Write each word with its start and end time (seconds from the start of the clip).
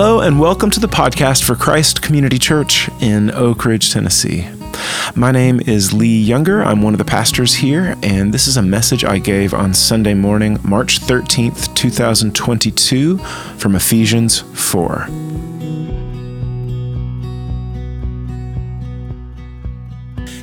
Hello, 0.00 0.20
and 0.20 0.38
welcome 0.38 0.70
to 0.70 0.78
the 0.78 0.86
podcast 0.86 1.42
for 1.42 1.56
Christ 1.56 2.02
Community 2.02 2.38
Church 2.38 2.88
in 3.00 3.32
Oak 3.32 3.64
Ridge, 3.64 3.92
Tennessee. 3.92 4.48
My 5.16 5.32
name 5.32 5.58
is 5.66 5.92
Lee 5.92 6.20
Younger. 6.20 6.62
I'm 6.62 6.82
one 6.82 6.94
of 6.94 6.98
the 6.98 7.04
pastors 7.04 7.56
here, 7.56 7.96
and 8.04 8.32
this 8.32 8.46
is 8.46 8.56
a 8.56 8.62
message 8.62 9.02
I 9.02 9.18
gave 9.18 9.52
on 9.52 9.74
Sunday 9.74 10.14
morning, 10.14 10.60
March 10.62 11.00
13th, 11.00 11.74
2022, 11.74 13.18
from 13.18 13.74
Ephesians 13.74 14.38
4. 14.38 15.08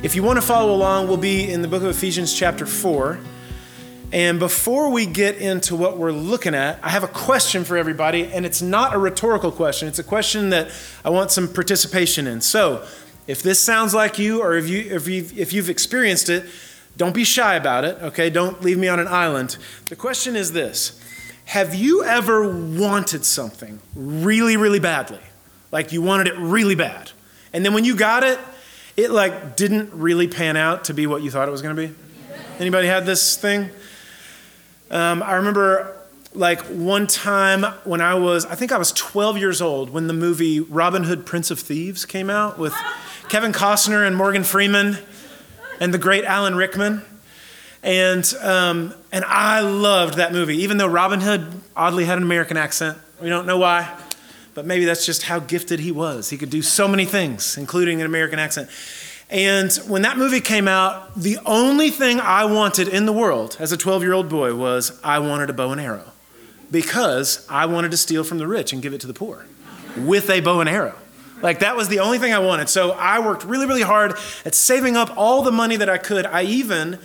If 0.02 0.14
you 0.14 0.22
want 0.22 0.36
to 0.36 0.46
follow 0.46 0.74
along, 0.74 1.08
we'll 1.08 1.16
be 1.16 1.50
in 1.50 1.62
the 1.62 1.68
book 1.68 1.82
of 1.82 1.88
Ephesians, 1.88 2.38
chapter 2.38 2.66
4. 2.66 3.18
And 4.12 4.38
before 4.38 4.90
we 4.90 5.04
get 5.04 5.36
into 5.36 5.74
what 5.74 5.98
we're 5.98 6.12
looking 6.12 6.54
at, 6.54 6.78
I 6.82 6.90
have 6.90 7.02
a 7.02 7.08
question 7.08 7.64
for 7.64 7.76
everybody, 7.76 8.32
and 8.32 8.46
it's 8.46 8.62
not 8.62 8.94
a 8.94 8.98
rhetorical 8.98 9.50
question. 9.50 9.88
It's 9.88 9.98
a 9.98 10.04
question 10.04 10.50
that 10.50 10.70
I 11.04 11.10
want 11.10 11.32
some 11.32 11.48
participation 11.48 12.26
in. 12.26 12.40
So, 12.40 12.86
if 13.26 13.42
this 13.42 13.58
sounds 13.58 13.92
like 13.92 14.18
you, 14.18 14.40
or 14.40 14.54
if, 14.54 14.68
you, 14.68 14.78
if, 14.94 15.08
you've, 15.08 15.36
if 15.36 15.52
you've 15.52 15.68
experienced 15.68 16.28
it, 16.28 16.44
don't 16.96 17.14
be 17.14 17.24
shy 17.24 17.56
about 17.56 17.84
it, 17.84 17.98
okay? 18.00 18.30
Don't 18.30 18.62
leave 18.62 18.78
me 18.78 18.88
on 18.88 19.00
an 19.00 19.08
island. 19.08 19.58
The 19.88 19.96
question 19.96 20.36
is 20.36 20.52
this 20.52 21.00
Have 21.46 21.74
you 21.74 22.04
ever 22.04 22.48
wanted 22.48 23.24
something 23.24 23.80
really, 23.96 24.56
really 24.56 24.80
badly? 24.80 25.20
Like 25.72 25.92
you 25.92 26.00
wanted 26.00 26.28
it 26.28 26.36
really 26.38 26.76
bad. 26.76 27.10
And 27.52 27.64
then 27.64 27.74
when 27.74 27.84
you 27.84 27.96
got 27.96 28.22
it, 28.22 28.38
it 28.96 29.10
like 29.10 29.56
didn't 29.56 29.92
really 29.92 30.28
pan 30.28 30.56
out 30.56 30.84
to 30.84 30.94
be 30.94 31.06
what 31.06 31.22
you 31.22 31.30
thought 31.30 31.48
it 31.48 31.50
was 31.50 31.62
going 31.62 31.74
to 31.74 31.88
be? 31.88 31.94
Anybody 32.58 32.86
had 32.86 33.04
this 33.04 33.36
thing? 33.36 33.70
Um, 34.90 35.22
I 35.22 35.34
remember 35.34 35.96
like 36.32 36.60
one 36.64 37.06
time 37.06 37.64
when 37.84 38.00
I 38.00 38.14
was, 38.14 38.44
I 38.44 38.54
think 38.54 38.70
I 38.72 38.78
was 38.78 38.92
12 38.92 39.38
years 39.38 39.60
old 39.62 39.90
when 39.90 40.06
the 40.06 40.12
movie 40.12 40.60
Robin 40.60 41.04
Hood 41.04 41.26
Prince 41.26 41.50
of 41.50 41.58
Thieves 41.58 42.04
came 42.04 42.30
out 42.30 42.58
with 42.58 42.74
Kevin 43.28 43.52
Costner 43.52 44.06
and 44.06 44.14
Morgan 44.14 44.44
Freeman 44.44 44.98
and 45.80 45.92
the 45.92 45.98
great 45.98 46.24
Alan 46.24 46.54
Rickman. 46.54 47.02
And, 47.82 48.34
um, 48.42 48.94
and 49.12 49.24
I 49.24 49.60
loved 49.60 50.14
that 50.14 50.32
movie, 50.32 50.56
even 50.62 50.76
though 50.76 50.86
Robin 50.86 51.20
Hood 51.20 51.46
oddly 51.74 52.04
had 52.04 52.18
an 52.18 52.24
American 52.24 52.56
accent. 52.56 52.98
We 53.20 53.28
don't 53.28 53.46
know 53.46 53.58
why, 53.58 53.96
but 54.54 54.66
maybe 54.66 54.84
that's 54.84 55.06
just 55.06 55.22
how 55.22 55.38
gifted 55.38 55.80
he 55.80 55.92
was. 55.92 56.30
He 56.30 56.36
could 56.36 56.50
do 56.50 56.62
so 56.62 56.86
many 56.86 57.04
things, 57.04 57.56
including 57.56 58.00
an 58.00 58.06
American 58.06 58.38
accent. 58.38 58.68
And 59.28 59.72
when 59.88 60.02
that 60.02 60.16
movie 60.16 60.40
came 60.40 60.68
out, 60.68 61.14
the 61.16 61.38
only 61.44 61.90
thing 61.90 62.20
I 62.20 62.44
wanted 62.44 62.86
in 62.88 63.06
the 63.06 63.12
world 63.12 63.56
as 63.58 63.72
a 63.72 63.76
12 63.76 64.02
year 64.02 64.12
old 64.12 64.28
boy 64.28 64.54
was 64.54 65.00
I 65.02 65.18
wanted 65.18 65.50
a 65.50 65.52
bow 65.52 65.72
and 65.72 65.80
arrow 65.80 66.12
because 66.70 67.46
I 67.50 67.66
wanted 67.66 67.90
to 67.90 67.96
steal 67.96 68.22
from 68.24 68.38
the 68.38 68.46
rich 68.46 68.72
and 68.72 68.80
give 68.80 68.92
it 68.92 69.00
to 69.00 69.06
the 69.06 69.14
poor 69.14 69.46
with 69.96 70.30
a 70.30 70.40
bow 70.40 70.60
and 70.60 70.68
arrow. 70.68 70.94
Like 71.42 71.58
that 71.58 71.76
was 71.76 71.88
the 71.88 71.98
only 71.98 72.18
thing 72.18 72.32
I 72.32 72.38
wanted. 72.38 72.68
So 72.68 72.92
I 72.92 73.18
worked 73.18 73.44
really, 73.44 73.66
really 73.66 73.82
hard 73.82 74.14
at 74.44 74.54
saving 74.54 74.96
up 74.96 75.16
all 75.16 75.42
the 75.42 75.52
money 75.52 75.76
that 75.76 75.88
I 75.88 75.98
could. 75.98 76.24
I 76.24 76.42
even, 76.42 76.98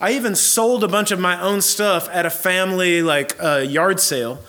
I 0.00 0.12
even 0.12 0.34
sold 0.34 0.84
a 0.84 0.88
bunch 0.88 1.10
of 1.10 1.18
my 1.18 1.40
own 1.40 1.62
stuff 1.62 2.08
at 2.12 2.26
a 2.26 2.30
family 2.30 3.02
like 3.02 3.36
uh, 3.42 3.56
yard 3.58 3.98
sale, 3.98 4.40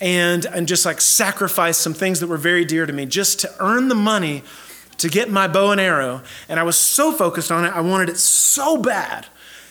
and 0.00 0.46
and 0.46 0.66
just 0.66 0.86
like 0.86 1.00
sacrificed 1.00 1.82
some 1.82 1.92
things 1.92 2.20
that 2.20 2.28
were 2.28 2.38
very 2.38 2.64
dear 2.64 2.86
to 2.86 2.92
me 2.92 3.04
just 3.04 3.40
to 3.40 3.54
earn 3.60 3.88
the 3.88 3.94
money 3.94 4.42
to 5.00 5.08
get 5.08 5.30
my 5.30 5.48
bow 5.48 5.70
and 5.70 5.80
arrow, 5.80 6.22
and 6.48 6.58
I 6.60 6.62
was 6.62 6.76
so 6.76 7.12
focused 7.12 7.50
on 7.50 7.64
it, 7.64 7.72
I 7.74 7.80
wanted 7.80 8.08
it 8.08 8.18
so 8.18 8.76
bad. 8.76 9.26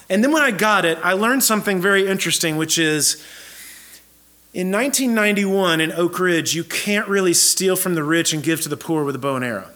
And 0.10 0.24
then 0.24 0.32
when 0.32 0.42
I 0.42 0.52
got 0.52 0.86
it, 0.86 0.98
I 1.04 1.14
learned 1.14 1.44
something 1.44 1.82
very 1.82 2.08
interesting, 2.08 2.58
which 2.58 2.78
is 2.80 3.24
in 4.54 4.72
1991 4.72 5.82
in 5.82 5.92
Oak 5.92 6.20
Ridge, 6.20 6.56
you 6.56 6.64
can't 6.64 7.08
really 7.08 7.34
steal 7.34 7.76
from 7.76 7.94
the 7.94 8.04
rich 8.04 8.34
and 8.34 8.42
give 8.42 8.62
to 8.62 8.70
the 8.70 8.78
poor 8.78 9.04
with 9.04 9.16
a 9.16 9.20
bow 9.20 9.36
and 9.36 9.46
arrow. 9.46 9.70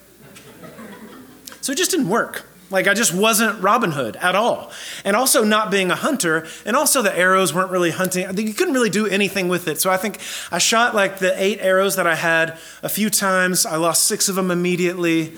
So 1.60 1.72
it 1.72 1.78
just 1.78 1.92
didn't 1.92 2.08
work. 2.08 2.46
Like 2.70 2.88
I 2.88 2.94
just 2.94 3.14
wasn't 3.14 3.60
Robin 3.60 3.92
Hood 3.92 4.16
at 4.16 4.34
all. 4.34 4.72
And 5.04 5.14
also 5.14 5.44
not 5.44 5.70
being 5.70 5.90
a 5.90 5.94
hunter, 5.96 6.46
and 6.64 6.76
also 6.76 7.02
the 7.02 7.16
arrows 7.16 7.52
weren't 7.54 7.70
really 7.70 7.90
hunting. 7.90 8.26
You 8.36 8.54
couldn't 8.54 8.74
really 8.74 8.90
do 8.90 9.06
anything 9.06 9.48
with 9.48 9.68
it. 9.68 9.80
So 9.80 9.90
I 9.90 9.96
think 9.96 10.18
I 10.50 10.58
shot 10.58 10.94
like 10.94 11.18
the 11.18 11.40
eight 11.40 11.60
arrows 11.60 11.96
that 11.96 12.06
I 12.06 12.14
had 12.14 12.58
a 12.82 12.88
few 12.88 13.10
times. 13.10 13.66
I 13.66 13.76
lost 13.76 14.04
six 14.04 14.28
of 14.28 14.34
them 14.34 14.50
immediately. 14.50 15.34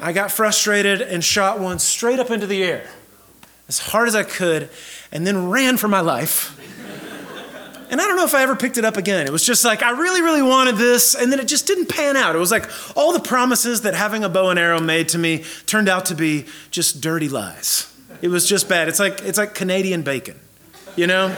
I 0.00 0.12
got 0.12 0.32
frustrated 0.32 1.00
and 1.00 1.22
shot 1.22 1.60
one 1.60 1.78
straight 1.78 2.18
up 2.18 2.30
into 2.30 2.46
the 2.46 2.64
air 2.64 2.88
as 3.68 3.78
hard 3.78 4.08
as 4.08 4.14
I 4.14 4.22
could, 4.22 4.68
and 5.12 5.26
then 5.26 5.48
ran 5.48 5.76
for 5.76 5.88
my 5.88 6.00
life. 6.00 6.58
And 7.92 8.00
I 8.00 8.06
don't 8.06 8.16
know 8.16 8.24
if 8.24 8.34
I 8.34 8.42
ever 8.42 8.56
picked 8.56 8.78
it 8.78 8.86
up 8.86 8.96
again. 8.96 9.26
It 9.26 9.32
was 9.32 9.44
just 9.44 9.66
like, 9.66 9.82
I 9.82 9.90
really, 9.90 10.22
really 10.22 10.40
wanted 10.40 10.76
this, 10.76 11.14
and 11.14 11.30
then 11.30 11.38
it 11.38 11.46
just 11.46 11.66
didn't 11.66 11.90
pan 11.90 12.16
out. 12.16 12.34
It 12.34 12.38
was 12.38 12.50
like 12.50 12.70
all 12.96 13.12
the 13.12 13.20
promises 13.20 13.82
that 13.82 13.92
having 13.92 14.24
a 14.24 14.30
bow 14.30 14.48
and 14.48 14.58
arrow 14.58 14.80
made 14.80 15.10
to 15.10 15.18
me 15.18 15.44
turned 15.66 15.90
out 15.90 16.06
to 16.06 16.14
be 16.14 16.46
just 16.70 17.02
dirty 17.02 17.28
lies. 17.28 17.94
It 18.22 18.28
was 18.28 18.48
just 18.48 18.66
bad. 18.66 18.88
It's 18.88 18.98
like, 18.98 19.20
it's 19.20 19.36
like 19.36 19.54
Canadian 19.54 20.00
bacon, 20.00 20.40
you 20.96 21.06
know? 21.06 21.36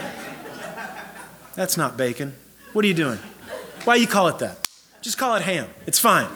That's 1.55 1.75
not 1.75 1.97
bacon. 1.97 2.33
What 2.71 2.85
are 2.85 2.87
you 2.87 2.93
doing? 2.93 3.19
Why 3.83 3.95
you 3.95 4.07
call 4.07 4.29
it 4.29 4.39
that? 4.39 4.65
Just 5.01 5.17
call 5.17 5.35
it 5.35 5.41
ham. 5.41 5.67
It's 5.85 5.99
fine. 5.99 6.29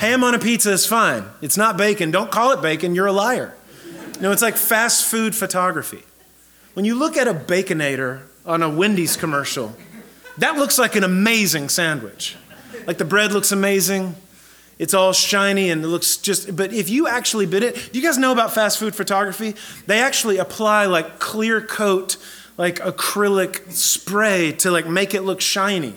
Ham 0.00 0.22
on 0.22 0.34
a 0.34 0.38
pizza 0.38 0.70
is 0.70 0.84
fine. 0.84 1.24
It's 1.40 1.56
not 1.56 1.78
bacon. 1.78 2.10
Don't 2.10 2.30
call 2.30 2.52
it 2.52 2.60
bacon. 2.60 2.94
You're 2.94 3.06
a 3.06 3.12
liar. 3.12 3.54
You 4.16 4.20
know, 4.20 4.32
it's 4.32 4.42
like 4.42 4.58
fast 4.58 5.06
food 5.06 5.34
photography. 5.34 6.02
When 6.74 6.84
you 6.84 6.94
look 6.94 7.16
at 7.16 7.26
a 7.26 7.32
baconator 7.32 8.20
on 8.46 8.62
a 8.62 8.70
Wendy's 8.70 9.16
commercial. 9.16 9.76
That 10.38 10.56
looks 10.56 10.78
like 10.78 10.96
an 10.96 11.04
amazing 11.04 11.68
sandwich. 11.68 12.36
Like 12.86 12.98
the 12.98 13.04
bread 13.04 13.32
looks 13.32 13.52
amazing. 13.52 14.14
It's 14.78 14.92
all 14.92 15.12
shiny 15.12 15.70
and 15.70 15.82
it 15.82 15.88
looks 15.88 16.18
just, 16.18 16.54
but 16.54 16.72
if 16.72 16.90
you 16.90 17.08
actually 17.08 17.46
bid 17.46 17.62
it, 17.62 17.74
do 17.92 17.98
you 17.98 18.04
guys 18.04 18.18
know 18.18 18.32
about 18.32 18.52
fast 18.52 18.78
food 18.78 18.94
photography? 18.94 19.54
They 19.86 20.00
actually 20.00 20.36
apply 20.36 20.86
like 20.86 21.18
clear 21.18 21.62
coat, 21.62 22.18
like 22.58 22.76
acrylic 22.80 23.72
spray 23.72 24.52
to 24.52 24.70
like 24.70 24.86
make 24.86 25.14
it 25.14 25.22
look 25.22 25.40
shiny. 25.40 25.94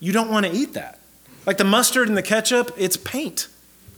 You 0.00 0.12
don't 0.12 0.30
want 0.30 0.46
to 0.46 0.52
eat 0.52 0.72
that. 0.72 0.98
Like 1.44 1.58
the 1.58 1.64
mustard 1.64 2.08
and 2.08 2.16
the 2.16 2.22
ketchup, 2.22 2.72
it's 2.78 2.96
paint. 2.96 3.48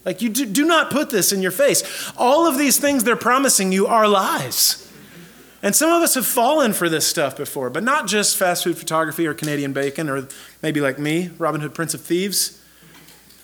Like 0.05 0.20
you 0.20 0.28
do, 0.28 0.47
do 0.47 0.65
not 0.65 0.91
put 0.91 1.10
this 1.10 1.32
in 1.32 1.41
your 1.41 1.50
face. 1.50 2.12
All 2.16 2.47
of 2.47 2.59
these 2.59 2.78
things 2.78 3.05
they're 3.05 3.16
promising 3.16 3.72
you 3.72 3.87
are 3.87 4.09
lies. 4.09 4.88
And 5.63 5.75
some 5.75 5.91
of 5.91 6.03
us 6.03 6.15
have 6.15 6.27
fallen 6.27 6.73
for 6.73 6.89
this 6.89 7.07
stuff 7.07 7.37
before, 7.37 7.69
but 7.69 7.83
not 7.83 8.07
just 8.07 8.37
fast 8.37 8.65
food 8.65 8.79
photography 8.79 9.27
or 9.27 9.35
Canadian 9.35 9.73
bacon 9.73 10.09
or 10.09 10.29
maybe 10.63 10.81
like 10.81 10.99
me, 10.99 11.31
Robin 11.39 11.61
Hood 11.61 11.75
Prince 11.75 11.95
of 11.95 12.01
Thieves, 12.01 12.63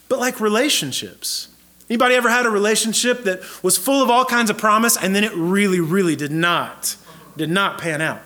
but 0.09 0.21
like 0.21 0.41
relationships. 0.41 1.49
Anybody 1.91 2.15
ever 2.15 2.31
had 2.31 2.47
a 2.47 2.51
relationship 2.51 3.25
that 3.25 3.43
was 3.63 3.77
full 3.77 4.03
of 4.03 4.11
all 4.11 4.25
kinds 4.25 4.49
of 4.49 4.57
promise 4.57 4.97
and 4.97 5.15
then 5.15 5.25
it 5.25 5.35
really 5.35 5.81
really 5.81 6.17
did 6.17 6.31
not 6.31 6.97
did 7.37 7.51
not 7.51 7.81
pan 7.81 8.01
out? 8.01 8.23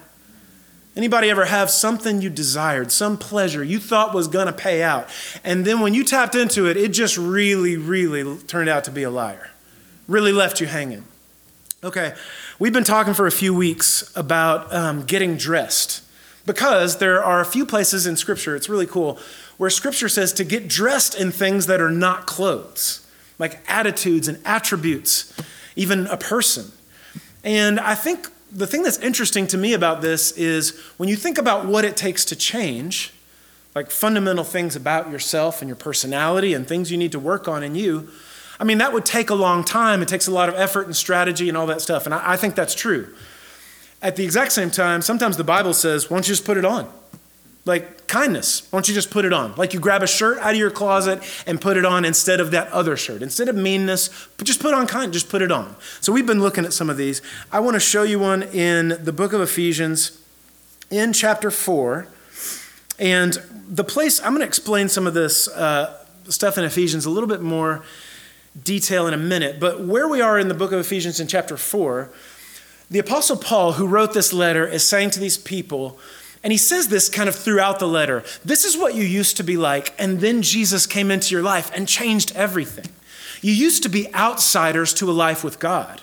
Anybody 0.94 1.31
ever 1.31 1.44
have 1.44 1.71
something 1.71 2.21
you 2.21 2.28
desired, 2.28 2.91
some 2.91 3.16
pleasure 3.16 3.62
you 3.62 3.78
thought 3.78 4.12
was 4.12 4.28
going 4.28 4.47
to 4.47 4.53
pay 4.53 4.82
out, 4.82 5.09
and 5.44 5.65
then 5.65 5.81
when 5.81 5.94
you 5.94 6.04
tapped 6.04 6.34
into 6.34 6.66
it, 6.66 6.77
it 6.77 6.88
just 6.88 7.16
really 7.16 7.77
really 7.77 8.37
turned 8.43 8.69
out 8.69 8.84
to 8.84 8.91
be 8.91 9.03
a 9.03 9.10
liar. 9.10 9.50
Really 10.06 10.32
left 10.32 10.60
you 10.60 10.66
hanging. 10.66 11.04
Okay, 11.82 12.15
we've 12.58 12.72
been 12.72 12.84
talking 12.84 13.14
for 13.14 13.26
a 13.26 13.32
few 13.32 13.54
weeks 13.54 14.12
about 14.16 14.72
um, 14.74 15.04
getting 15.04 15.36
dressed 15.36 16.02
because 16.44 16.98
there 16.98 17.22
are 17.22 17.41
a 17.41 17.44
few 17.44 17.64
places 17.64 18.06
in 18.06 18.16
Scripture, 18.16 18.56
it's 18.56 18.68
really 18.68 18.86
cool, 18.86 19.18
where 19.59 19.71
Scripture 19.71 20.09
says 20.09 20.33
to 20.33 20.44
get 20.44 20.66
dressed 20.66 21.15
in 21.15 21.30
things 21.30 21.66
that 21.66 21.80
are 21.80 21.91
not 21.91 22.27
clothes, 22.27 23.06
like 23.38 23.60
attitudes 23.68 24.28
and 24.28 24.41
attributes, 24.44 25.33
even 25.77 26.06
a 26.06 26.16
person. 26.16 26.72
And 27.44 27.78
I 27.78 27.94
think 27.94 28.28
the 28.50 28.66
thing 28.66 28.83
that's 28.83 28.98
interesting 28.98 29.47
to 29.48 29.59
me 29.59 29.74
about 29.74 30.00
this 30.00 30.33
is 30.33 30.78
when 30.97 31.09
you 31.09 31.16
think 31.16 31.38
about 31.38 31.66
what 31.66 31.84
it 31.84 31.97
takes 31.97 32.24
to 32.27 32.36
change, 32.36 33.12
like 33.74 33.91
fundamental 33.91 34.44
things 34.44 34.74
about 34.74 35.10
yourself 35.10 35.60
and 35.60 35.68
your 35.68 35.77
personality 35.77 36.54
and 36.54 36.66
things 36.66 36.91
you 36.91 36.97
need 36.97 37.12
to 37.12 37.21
work 37.21 37.47
on 37.47 37.62
in 37.62 37.74
you 37.74 38.09
I 38.60 38.65
mean, 38.65 38.78
that 38.78 38.93
would 38.93 39.05
take 39.05 39.31
a 39.31 39.34
long 39.34 39.65
time. 39.65 40.03
It 40.03 40.09
takes 40.09 40.27
a 40.27 40.33
lot 40.33 40.49
of 40.49 40.55
effort 40.57 40.87
and 40.87 40.97
strategy 40.97 41.49
and 41.49 41.57
all 41.57 41.66
that 41.66 41.81
stuff. 41.81 42.07
And 42.07 42.15
I, 42.15 42.33
I 42.33 42.37
think 42.37 42.55
that's 42.55 42.75
true. 42.75 43.15
At 44.03 44.16
the 44.16 44.25
exact 44.25 44.53
same 44.53 44.71
time, 44.71 45.03
sometimes 45.03 45.37
the 45.37 45.45
Bible 45.45 45.75
says, 45.75 46.10
why 46.10 46.16
don't 46.16 46.27
you 46.27 46.33
just 46.33 46.45
put 46.45 46.57
it 46.57 46.65
on? 46.65 46.91
Like 47.65 48.07
kindness, 48.07 48.66
why 48.71 48.78
don't 48.78 48.89
you 48.89 48.95
just 48.95 49.10
put 49.10 49.25
it 49.25 49.33
on? 49.33 49.55
Like 49.57 49.75
you 49.75 49.81
grab 49.81 50.03
a 50.03 50.07
shirt 50.07 50.39
out 50.39 50.53
of 50.53 50.57
your 50.57 50.71
closet 50.71 51.22
and 51.47 51.60
put 51.60 51.77
it 51.77 51.84
on 51.84 52.05
instead 52.05 52.41
of 52.41 52.51
that 52.53 52.69
other 52.72 52.97
shirt. 52.97 53.22
Instead 53.22 53.49
of 53.49 53.57
meanness, 53.57 54.09
just 54.43 54.60
put 54.60 54.72
on 54.72 54.87
kind, 54.87 55.13
just 55.13 55.28
put 55.28 55.43
it 55.43 55.53
on. 55.53 55.77
So 56.01 56.13
we've 56.13 56.27
been 56.27 56.41
looking 56.41 56.65
at 56.65 56.72
some 56.72 56.89
of 56.89 56.97
these. 56.97 57.21
I 57.53 57.60
want 57.60 57.75
to 57.75 57.81
show 57.81 58.05
you 58.05 58.19
one 58.19 58.45
in 58.45 58.97
the 59.05 59.13
book 59.13 59.33
of 59.33 59.41
Ephesians 59.41 60.21
in 60.91 61.13
chapter 61.13 61.51
4. 61.51 62.09
And 62.99 63.34
the 63.69 63.84
place, 63.84 64.21
I'm 64.21 64.31
going 64.31 64.41
to 64.41 64.47
explain 64.47 64.89
some 64.89 65.07
of 65.07 65.15
this 65.15 65.47
uh, 65.49 66.03
stuff 66.28 66.59
in 66.59 66.65
Ephesians 66.65 67.05
a 67.05 67.10
little 67.10 67.28
bit 67.28 67.43
more 67.43 67.84
detail 68.65 69.07
in 69.07 69.15
a 69.15 69.19
minute, 69.19 69.60
but 69.60 69.81
where 69.81 70.09
we 70.09 70.21
are 70.21 70.39
in 70.39 70.49
the 70.49 70.55
book 70.55 70.72
of 70.72 70.81
Ephesians 70.81 71.21
in 71.21 71.27
chapter 71.27 71.57
4, 71.57 72.10
the 72.91 72.99
Apostle 72.99 73.37
Paul, 73.37 73.72
who 73.72 73.87
wrote 73.87 74.15
this 74.15 74.33
letter, 74.33 74.66
is 74.66 74.87
saying 74.87 75.10
to 75.10 75.21
these 75.21 75.37
people 75.37 75.99
And 76.43 76.53
he 76.53 76.59
says 76.59 76.89
this 76.89 77.09
kind 77.09 77.28
of 77.28 77.34
throughout 77.34 77.78
the 77.78 77.89
letter. 77.89 78.22
This 78.45 78.65
is 78.65 78.77
what 78.77 78.95
you 78.95 79.03
used 79.03 79.37
to 79.39 79.43
be 79.43 79.57
like, 79.57 79.95
and 79.99 80.21
then 80.21 80.43
Jesus 80.43 80.87
came 80.87 81.10
into 81.10 81.34
your 81.34 81.43
life 81.43 81.71
and 81.75 81.89
changed 81.89 82.33
everything. 82.37 82.89
You 83.41 83.53
used 83.53 83.83
to 83.84 83.89
be 83.89 84.13
outsiders 84.15 84.95
to 84.95 85.10
a 85.10 85.13
life 85.13 85.43
with 85.43 85.59
God. 85.59 86.03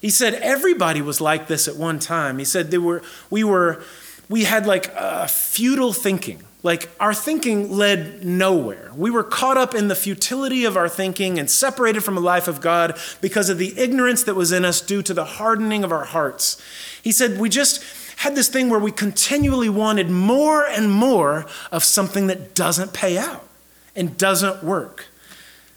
He 0.00 0.10
said 0.10 0.34
everybody 0.34 1.02
was 1.02 1.20
like 1.20 1.48
this 1.48 1.66
at 1.66 1.76
one 1.76 1.98
time. 1.98 2.38
He 2.38 2.44
said 2.44 2.70
there 2.70 2.80
were, 2.80 3.02
we 3.30 3.42
were, 3.42 3.82
we 4.28 4.44
had 4.44 4.66
like 4.66 4.92
a 4.94 5.26
futile 5.26 5.92
thinking. 5.92 6.42
Like 6.66 6.90
our 6.98 7.14
thinking 7.14 7.70
led 7.70 8.24
nowhere. 8.24 8.90
We 8.96 9.08
were 9.08 9.22
caught 9.22 9.56
up 9.56 9.72
in 9.72 9.86
the 9.86 9.94
futility 9.94 10.64
of 10.64 10.76
our 10.76 10.88
thinking 10.88 11.38
and 11.38 11.48
separated 11.48 12.00
from 12.00 12.16
a 12.16 12.20
life 12.20 12.48
of 12.48 12.60
God 12.60 12.98
because 13.20 13.48
of 13.48 13.58
the 13.58 13.78
ignorance 13.78 14.24
that 14.24 14.34
was 14.34 14.50
in 14.50 14.64
us 14.64 14.80
due 14.80 15.00
to 15.02 15.14
the 15.14 15.24
hardening 15.24 15.84
of 15.84 15.92
our 15.92 16.06
hearts. 16.06 16.60
He 17.00 17.12
said 17.12 17.38
we 17.38 17.50
just 17.50 17.84
had 18.16 18.34
this 18.34 18.48
thing 18.48 18.68
where 18.68 18.80
we 18.80 18.90
continually 18.90 19.68
wanted 19.68 20.10
more 20.10 20.66
and 20.66 20.90
more 20.90 21.46
of 21.70 21.84
something 21.84 22.26
that 22.26 22.56
doesn't 22.56 22.92
pay 22.92 23.16
out 23.16 23.48
and 23.94 24.18
doesn't 24.18 24.64
work. 24.64 25.06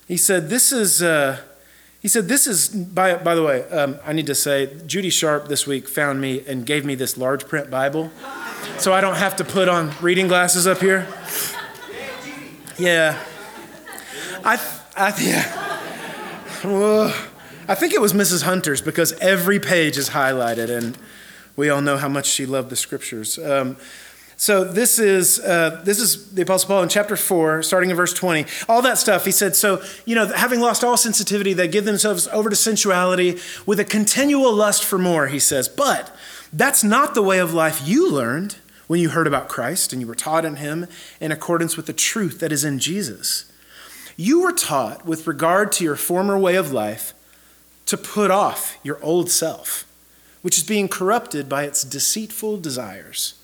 He 0.08 0.18
said, 0.18 0.50
This 0.50 0.72
is. 0.72 1.04
Uh, 1.04 1.40
he 2.02 2.08
said, 2.08 2.28
This 2.28 2.48
is, 2.48 2.70
by, 2.70 3.14
by 3.14 3.36
the 3.36 3.44
way, 3.44 3.62
um, 3.70 4.00
I 4.04 4.14
need 4.14 4.26
to 4.26 4.34
say, 4.34 4.76
Judy 4.88 5.12
Sharp 5.12 5.50
this 5.50 5.68
week 5.68 5.88
found 5.88 6.20
me 6.20 6.44
and 6.48 6.66
gave 6.66 6.84
me 6.84 6.96
this 6.96 7.16
large 7.16 7.48
print 7.48 7.70
Bible 7.70 8.12
so 8.78 8.94
I 8.94 9.02
don't 9.02 9.16
have 9.16 9.36
to 9.38 9.44
put 9.44 9.68
on 9.68 9.92
reading 10.02 10.28
glasses 10.28 10.68
up 10.68 10.80
here. 10.80 11.08
Yeah. 12.78 13.22
I, 14.44 14.60
I, 14.96 15.14
yeah. 15.22 15.66
I 17.68 17.76
think 17.76 17.94
it 17.94 18.02
was 18.02 18.14
Mrs. 18.14 18.44
Hunter's 18.44 18.82
because 18.82 19.14
every 19.20 19.60
page 19.60 19.98
is 19.98 20.10
highlighted, 20.10 20.70
and 20.70 20.98
we 21.56 21.70
all 21.70 21.82
know 21.82 21.98
how 21.98 22.10
much 22.10 22.26
she 22.26 22.46
loved 22.46 22.70
the 22.70 22.76
scriptures. 22.76 23.38
Um, 23.38 23.78
so 24.38 24.64
this 24.64 25.00
is 25.00 25.40
uh, 25.40 25.82
this 25.84 26.00
is 26.00 26.32
the 26.32 26.42
Apostle 26.42 26.68
Paul 26.70 26.84
in 26.84 26.90
chapter 26.90 27.18
four, 27.18 27.62
starting 27.62 27.90
in 27.90 27.96
verse 27.96 28.14
twenty. 28.14 28.46
All 28.70 28.82
that 28.82 28.98
stuff. 28.98 29.26
He 29.26 29.32
said, 29.32 29.56
so 29.56 29.84
you 30.06 30.16
know, 30.16 30.28
having 30.28 30.62
lost 30.62 30.84
all 30.84 30.96
sensitivity, 30.96 31.54
they 31.54 31.68
give 31.68 31.86
themselves 31.86 32.28
over 32.30 32.50
to 32.50 32.56
sensuality 32.56 33.40
with 33.66 33.80
a 33.80 33.86
continual 33.86 34.54
lust 34.54 34.84
for 34.84 34.98
more. 34.98 35.28
He 35.28 35.40
says, 35.40 35.68
but 35.68 36.16
that's 36.52 36.84
not 36.84 37.14
the 37.14 37.22
way 37.22 37.40
of 37.40 37.54
life 37.54 37.88
you 37.88 38.12
learned 38.12 38.56
when 38.88 39.00
you 39.00 39.10
heard 39.10 39.28
about 39.28 39.50
Christ 39.50 39.94
and 39.94 40.02
you 40.02 40.08
were 40.08 40.16
taught 40.16 40.46
in 40.46 40.56
Him 40.58 40.88
in 41.20 41.32
accordance 41.32 41.78
with 41.78 41.86
the 41.86 41.94
truth 41.94 42.40
that 42.40 42.52
is 42.52 42.64
in 42.64 42.80
Jesus. 42.80 43.52
You 44.18 44.42
were 44.42 44.52
taught 44.52 45.06
with 45.06 45.28
regard 45.28 45.72
to 45.74 45.84
your 45.84 45.96
former 45.96 46.38
way 46.38 46.56
of 46.56 46.72
life 46.72 47.14
to 47.86 47.98
put 47.98 48.32
off 48.32 48.78
your 48.84 49.02
old 49.04 49.30
self, 49.30 49.86
which 50.42 50.58
is 50.58 50.64
being 50.64 50.88
corrupted 50.88 51.48
by 51.48 51.64
its 51.64 51.84
deceitful 51.84 52.58
desires 52.58 53.40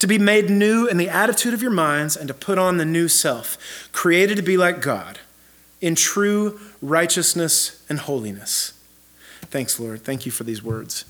to 0.00 0.06
be 0.06 0.18
made 0.18 0.50
new 0.50 0.86
in 0.86 0.96
the 0.96 1.08
attitude 1.08 1.54
of 1.54 1.62
your 1.62 1.70
minds, 1.70 2.16
and 2.16 2.26
to 2.26 2.34
put 2.34 2.58
on 2.58 2.78
the 2.78 2.84
new 2.84 3.06
self, 3.06 3.90
created 3.92 4.36
to 4.36 4.42
be 4.42 4.56
like 4.56 4.80
God, 4.80 5.18
in 5.80 5.94
true 5.94 6.58
righteousness 6.82 7.84
and 7.88 7.98
holiness. 7.98 8.72
Thanks, 9.42 9.78
Lord. 9.78 10.02
Thank 10.02 10.24
you 10.24 10.32
for 10.32 10.44
these 10.44 10.62
words. 10.62 11.04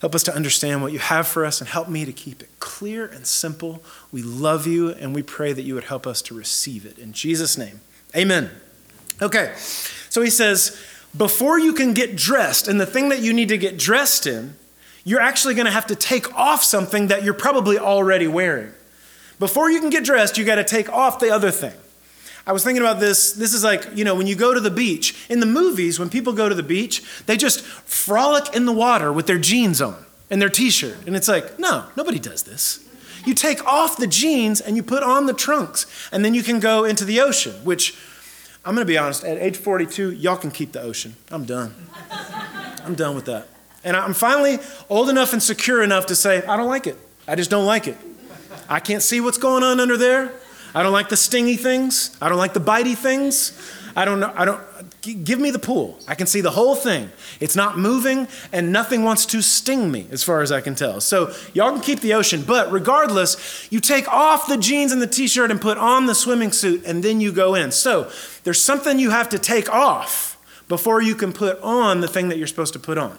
Help 0.00 0.14
us 0.14 0.22
to 0.24 0.34
understand 0.34 0.82
what 0.82 0.92
you 0.92 0.98
have 0.98 1.26
for 1.26 1.44
us 1.44 1.60
and 1.60 1.68
help 1.68 1.88
me 1.88 2.04
to 2.04 2.12
keep 2.12 2.40
it 2.42 2.48
clear 2.60 3.06
and 3.06 3.26
simple. 3.26 3.82
We 4.12 4.22
love 4.22 4.66
you 4.66 4.90
and 4.90 5.14
we 5.14 5.22
pray 5.22 5.52
that 5.52 5.62
you 5.62 5.74
would 5.74 5.84
help 5.84 6.06
us 6.06 6.22
to 6.22 6.34
receive 6.34 6.86
it. 6.86 6.98
In 6.98 7.12
Jesus' 7.12 7.58
name, 7.58 7.80
amen. 8.14 8.50
Okay, 9.20 9.54
so 9.56 10.22
he 10.22 10.30
says, 10.30 10.80
before 11.16 11.58
you 11.58 11.72
can 11.72 11.94
get 11.94 12.14
dressed, 12.14 12.68
and 12.68 12.80
the 12.80 12.86
thing 12.86 13.08
that 13.08 13.20
you 13.20 13.32
need 13.32 13.48
to 13.48 13.58
get 13.58 13.78
dressed 13.78 14.26
in 14.26 14.54
you're 15.08 15.22
actually 15.22 15.54
going 15.54 15.64
to 15.64 15.72
have 15.72 15.86
to 15.86 15.96
take 15.96 16.34
off 16.34 16.62
something 16.62 17.06
that 17.06 17.22
you're 17.22 17.32
probably 17.32 17.78
already 17.78 18.26
wearing. 18.26 18.70
Before 19.38 19.70
you 19.70 19.80
can 19.80 19.88
get 19.88 20.04
dressed, 20.04 20.36
you 20.36 20.44
got 20.44 20.56
to 20.56 20.64
take 20.64 20.90
off 20.90 21.18
the 21.18 21.30
other 21.30 21.50
thing. 21.50 21.72
I 22.48 22.52
was 22.52 22.64
thinking 22.64 22.82
about 22.82 22.98
this. 22.98 23.32
This 23.32 23.52
is 23.52 23.62
like, 23.62 23.86
you 23.94 24.04
know, 24.04 24.14
when 24.14 24.26
you 24.26 24.34
go 24.34 24.54
to 24.54 24.60
the 24.60 24.70
beach. 24.70 25.14
In 25.28 25.40
the 25.40 25.46
movies, 25.46 25.98
when 25.98 26.08
people 26.08 26.32
go 26.32 26.48
to 26.48 26.54
the 26.54 26.62
beach, 26.62 27.02
they 27.26 27.36
just 27.36 27.60
frolic 27.60 28.56
in 28.56 28.64
the 28.64 28.72
water 28.72 29.12
with 29.12 29.26
their 29.26 29.36
jeans 29.36 29.82
on 29.82 30.02
and 30.30 30.40
their 30.40 30.48
t 30.48 30.70
shirt. 30.70 30.96
And 31.06 31.14
it's 31.14 31.28
like, 31.28 31.58
no, 31.58 31.84
nobody 31.94 32.18
does 32.18 32.44
this. 32.44 32.82
You 33.26 33.34
take 33.34 33.62
off 33.66 33.98
the 33.98 34.06
jeans 34.06 34.62
and 34.62 34.76
you 34.76 34.82
put 34.82 35.02
on 35.02 35.26
the 35.26 35.34
trunks, 35.34 35.84
and 36.10 36.24
then 36.24 36.32
you 36.32 36.42
can 36.42 36.58
go 36.58 36.84
into 36.84 37.04
the 37.04 37.20
ocean, 37.20 37.52
which 37.64 37.94
I'm 38.64 38.74
going 38.74 38.86
to 38.86 38.90
be 38.90 38.96
honest, 38.96 39.24
at 39.24 39.36
age 39.36 39.58
42, 39.58 40.12
y'all 40.12 40.36
can 40.36 40.50
keep 40.50 40.72
the 40.72 40.80
ocean. 40.80 41.16
I'm 41.30 41.44
done. 41.44 41.74
I'm 42.82 42.94
done 42.94 43.14
with 43.14 43.26
that. 43.26 43.48
And 43.84 43.94
I'm 43.94 44.14
finally 44.14 44.58
old 44.88 45.10
enough 45.10 45.34
and 45.34 45.42
secure 45.42 45.82
enough 45.82 46.06
to 46.06 46.16
say, 46.16 46.42
I 46.46 46.56
don't 46.56 46.68
like 46.68 46.86
it. 46.86 46.96
I 47.26 47.34
just 47.34 47.50
don't 47.50 47.66
like 47.66 47.86
it. 47.86 47.98
I 48.70 48.80
can't 48.80 49.02
see 49.02 49.20
what's 49.20 49.38
going 49.38 49.62
on 49.62 49.80
under 49.80 49.98
there. 49.98 50.32
I 50.78 50.84
don't 50.84 50.92
like 50.92 51.08
the 51.08 51.16
stingy 51.16 51.56
things. 51.56 52.16
I 52.22 52.28
don't 52.28 52.38
like 52.38 52.54
the 52.54 52.60
bitey 52.60 52.96
things. 52.96 53.50
I 53.96 54.04
don't 54.04 54.20
know. 54.20 54.32
I 54.36 54.44
don't. 54.44 54.62
Give 55.02 55.40
me 55.40 55.50
the 55.50 55.58
pool. 55.58 55.98
I 56.06 56.14
can 56.14 56.28
see 56.28 56.40
the 56.40 56.52
whole 56.52 56.76
thing. 56.76 57.10
It's 57.40 57.56
not 57.56 57.76
moving, 57.76 58.28
and 58.52 58.72
nothing 58.72 59.02
wants 59.02 59.26
to 59.26 59.42
sting 59.42 59.90
me, 59.90 60.06
as 60.12 60.22
far 60.22 60.40
as 60.40 60.52
I 60.52 60.60
can 60.60 60.76
tell. 60.76 61.00
So 61.00 61.34
y'all 61.52 61.72
can 61.72 61.80
keep 61.80 61.98
the 61.98 62.14
ocean, 62.14 62.44
but 62.46 62.70
regardless, 62.70 63.66
you 63.72 63.80
take 63.80 64.06
off 64.06 64.46
the 64.46 64.56
jeans 64.56 64.92
and 64.92 65.02
the 65.02 65.08
t-shirt 65.08 65.50
and 65.50 65.60
put 65.60 65.78
on 65.78 66.06
the 66.06 66.14
swimming 66.14 66.52
suit, 66.52 66.84
and 66.86 67.02
then 67.02 67.20
you 67.20 67.32
go 67.32 67.56
in. 67.56 67.72
So 67.72 68.08
there's 68.44 68.62
something 68.62 69.00
you 69.00 69.10
have 69.10 69.28
to 69.30 69.38
take 69.38 69.68
off 69.68 70.38
before 70.68 71.02
you 71.02 71.16
can 71.16 71.32
put 71.32 71.60
on 71.60 72.02
the 72.02 72.08
thing 72.08 72.28
that 72.28 72.38
you're 72.38 72.46
supposed 72.46 72.74
to 72.74 72.78
put 72.78 72.98
on. 72.98 73.18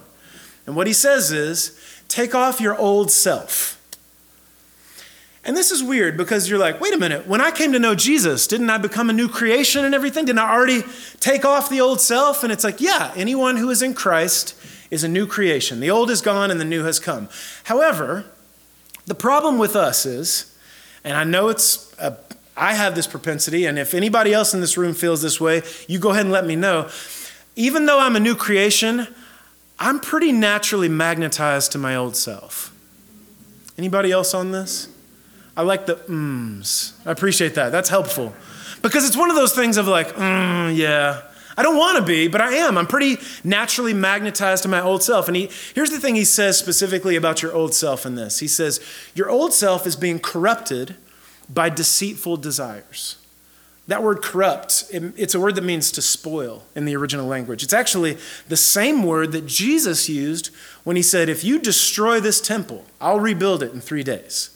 And 0.66 0.78
what 0.78 0.88
he 0.88 0.94
says 0.94 1.34
is 1.34 1.78
take 2.08 2.34
off 2.34 2.62
your 2.62 2.78
old 2.78 3.12
self. 3.12 3.79
And 5.50 5.58
this 5.58 5.72
is 5.72 5.82
weird 5.82 6.16
because 6.16 6.48
you're 6.48 6.60
like, 6.60 6.80
wait 6.80 6.94
a 6.94 6.98
minute, 7.00 7.26
when 7.26 7.42
I 7.42 7.50
came 7.50 7.72
to 7.72 7.80
know 7.80 7.96
Jesus, 7.96 8.46
didn't 8.46 8.70
I 8.70 8.78
become 8.78 9.10
a 9.10 9.14
new 9.14 9.28
creation 9.28 9.84
and 9.84 9.96
everything? 9.96 10.26
Didn't 10.26 10.38
I 10.38 10.52
already 10.52 10.84
take 11.20 11.44
off 11.44 11.72
the 11.72 11.82
old 11.82 12.00
self? 12.00 12.44
And 12.44 12.54
it's 12.54 12.64
like, 12.64 12.80
yeah, 12.80 13.12
anyone 13.16 13.58
who 13.58 13.72
is 13.72 13.82
in 13.82 13.96
Christ 13.96 14.54
is 14.92 15.04
a 15.04 15.08
new 15.08 15.26
creation. 15.26 15.80
The 15.80 15.90
old 15.90 16.12
is 16.12 16.22
gone 16.22 16.52
and 16.52 16.62
the 16.62 16.66
new 16.66 16.84
has 16.84 17.00
come. 17.00 17.30
However, 17.64 18.26
the 19.08 19.16
problem 19.16 19.58
with 19.58 19.76
us 19.76 20.06
is, 20.06 20.56
and 21.04 21.18
I 21.18 21.24
know 21.24 21.50
it's, 21.50 21.98
a, 21.98 22.16
I 22.56 22.76
have 22.76 22.94
this 22.94 23.08
propensity, 23.08 23.66
and 23.66 23.80
if 23.80 23.96
anybody 23.96 24.32
else 24.32 24.54
in 24.54 24.62
this 24.62 24.78
room 24.78 24.94
feels 24.94 25.24
this 25.24 25.42
way, 25.42 25.64
you 25.88 25.98
go 25.98 26.12
ahead 26.12 26.26
and 26.26 26.32
let 26.32 26.46
me 26.46 26.58
know. 26.58 26.92
Even 27.56 27.88
though 27.88 27.98
I'm 27.98 28.16
a 28.16 28.20
new 28.20 28.36
creation, 28.36 29.08
I'm 29.80 30.00
pretty 30.00 30.32
naturally 30.32 30.90
magnetized 30.90 31.72
to 31.72 31.80
my 31.80 31.96
old 31.96 32.16
self. 32.16 32.72
Anybody 33.80 34.12
else 34.12 34.36
on 34.36 34.52
this? 34.52 34.90
I 35.60 35.62
like 35.62 35.88
the 35.88 35.96
mms. 35.96 36.94
I 37.06 37.12
appreciate 37.12 37.56
that. 37.56 37.74
That's 37.74 37.90
helpful. 37.90 38.34
Because 38.82 39.06
it's 39.06 39.18
one 39.18 39.30
of 39.30 39.36
those 39.36 39.52
things 39.52 39.76
of 39.76 39.90
like, 39.90 40.08
mm, 40.16 40.74
yeah. 40.74 41.24
I 41.58 41.64
don't 41.64 41.76
want 41.76 41.98
to 41.98 42.02
be, 42.02 42.30
but 42.30 42.40
I 42.40 42.54
am. 42.54 42.78
I'm 42.78 42.88
pretty 42.88 43.18
naturally 43.44 43.94
magnetized 43.94 44.64
to 44.64 44.70
my 44.70 44.80
old 44.80 45.04
self. 45.04 45.28
And 45.28 45.36
he, 45.36 45.50
here's 45.76 45.90
the 45.90 46.00
thing 46.00 46.16
he 46.16 46.24
says 46.24 46.58
specifically 46.58 47.18
about 47.18 47.42
your 47.42 47.54
old 47.54 47.74
self 47.74 48.06
in 48.06 48.16
this. 48.16 48.40
He 48.40 48.48
says, 48.48 48.80
Your 49.16 49.30
old 49.30 49.52
self 49.52 49.86
is 49.86 49.98
being 49.98 50.20
corrupted 50.20 50.96
by 51.50 51.68
deceitful 51.68 52.38
desires. 52.38 53.18
That 53.86 54.02
word 54.02 54.22
corrupt, 54.22 54.86
it's 54.94 55.36
a 55.36 55.42
word 55.42 55.56
that 55.56 55.66
means 55.66 55.92
to 55.92 56.02
spoil 56.02 56.64
in 56.74 56.86
the 56.86 56.96
original 56.96 57.28
language. 57.28 57.64
It's 57.64 57.74
actually 57.74 58.18
the 58.48 58.56
same 58.56 59.04
word 59.04 59.34
that 59.34 59.46
Jesus 59.46 60.08
used 60.08 60.52
when 60.86 60.96
he 60.96 61.02
said, 61.02 61.28
If 61.28 61.44
you 61.44 61.60
destroy 61.60 62.22
this 62.22 62.40
temple, 62.40 62.86
I'll 63.02 63.20
rebuild 63.20 63.62
it 63.62 63.74
in 63.74 63.82
three 63.82 64.04
days. 64.04 64.52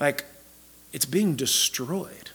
Like, 0.00 0.24
it's 0.92 1.06
being 1.06 1.36
destroyed. 1.36 2.30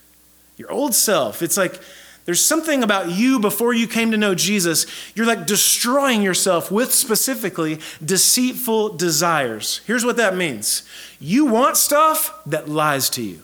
Your 0.58 0.72
old 0.72 0.94
self, 0.94 1.42
it's 1.42 1.58
like 1.58 1.80
there's 2.26 2.46
something 2.46 2.84
about 2.84 3.10
you 3.10 3.40
before 3.40 3.74
you 3.74 3.88
came 3.88 4.12
to 4.12 4.18
know 4.18 4.36
Jesus. 4.36 4.86
You're 5.16 5.26
like 5.26 5.48
destroying 5.48 6.22
yourself 6.22 6.70
with 6.72 6.94
specifically 6.94 7.80
deceitful 8.06 8.98
desires. 8.98 9.82
Here's 9.88 10.06
what 10.06 10.18
that 10.18 10.36
means 10.36 10.84
you 11.20 11.46
want 11.46 11.76
stuff 11.76 12.40
that 12.46 12.70
lies 12.70 13.10
to 13.12 13.24
you. 13.24 13.42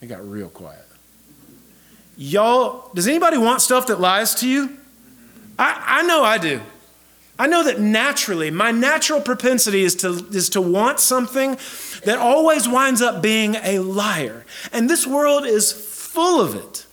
It 0.00 0.06
got 0.06 0.24
real 0.28 0.48
quiet. 0.48 0.86
Y'all, 2.16 2.90
does 2.94 3.08
anybody 3.08 3.36
want 3.36 3.62
stuff 3.62 3.88
that 3.88 3.98
lies 3.98 4.36
to 4.36 4.48
you? 4.48 4.76
I, 5.58 5.82
I 5.84 6.02
know 6.02 6.22
I 6.22 6.38
do. 6.38 6.60
I 7.38 7.46
know 7.46 7.62
that 7.64 7.80
naturally, 7.80 8.50
my 8.50 8.70
natural 8.70 9.20
propensity 9.20 9.82
is 9.82 9.94
to, 9.96 10.26
is 10.30 10.48
to 10.50 10.60
want 10.60 11.00
something 11.00 11.58
that 12.04 12.18
always 12.18 12.68
winds 12.68 13.02
up 13.02 13.22
being 13.22 13.56
a 13.56 13.80
liar. 13.80 14.46
And 14.72 14.88
this 14.88 15.06
world 15.06 15.44
is 15.44 15.72
full 15.72 16.40
of 16.40 16.54
it 16.54 16.86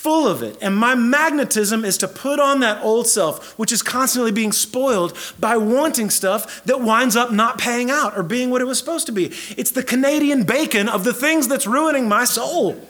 full 0.00 0.26
of 0.26 0.42
it. 0.42 0.56
And 0.62 0.74
my 0.74 0.94
magnetism 0.94 1.84
is 1.84 1.98
to 1.98 2.08
put 2.08 2.40
on 2.40 2.60
that 2.60 2.82
old 2.82 3.06
self, 3.06 3.58
which 3.58 3.70
is 3.70 3.82
constantly 3.82 4.32
being 4.32 4.50
spoiled 4.50 5.14
by 5.38 5.58
wanting 5.58 6.08
stuff 6.08 6.64
that 6.64 6.80
winds 6.80 7.16
up 7.16 7.32
not 7.32 7.58
paying 7.58 7.90
out 7.90 8.16
or 8.16 8.22
being 8.22 8.48
what 8.48 8.62
it 8.62 8.64
was 8.64 8.78
supposed 8.78 9.04
to 9.06 9.12
be. 9.12 9.26
It's 9.58 9.72
the 9.72 9.82
Canadian 9.82 10.44
bacon 10.44 10.88
of 10.88 11.04
the 11.04 11.12
things 11.12 11.48
that's 11.48 11.66
ruining 11.66 12.08
my 12.08 12.24
soul. 12.24 12.80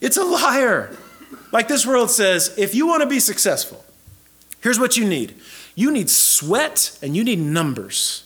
It's 0.00 0.16
a 0.16 0.24
liar. 0.24 0.96
Like 1.52 1.68
this 1.68 1.84
world 1.84 2.10
says, 2.10 2.54
if 2.56 2.74
you 2.74 2.86
want 2.86 3.02
to 3.02 3.08
be 3.08 3.20
successful, 3.20 3.84
here's 4.60 4.78
what 4.78 4.96
you 4.96 5.06
need 5.06 5.34
you 5.74 5.90
need 5.90 6.08
sweat 6.08 6.98
and 7.02 7.14
you 7.14 7.22
need 7.22 7.38
numbers. 7.38 8.24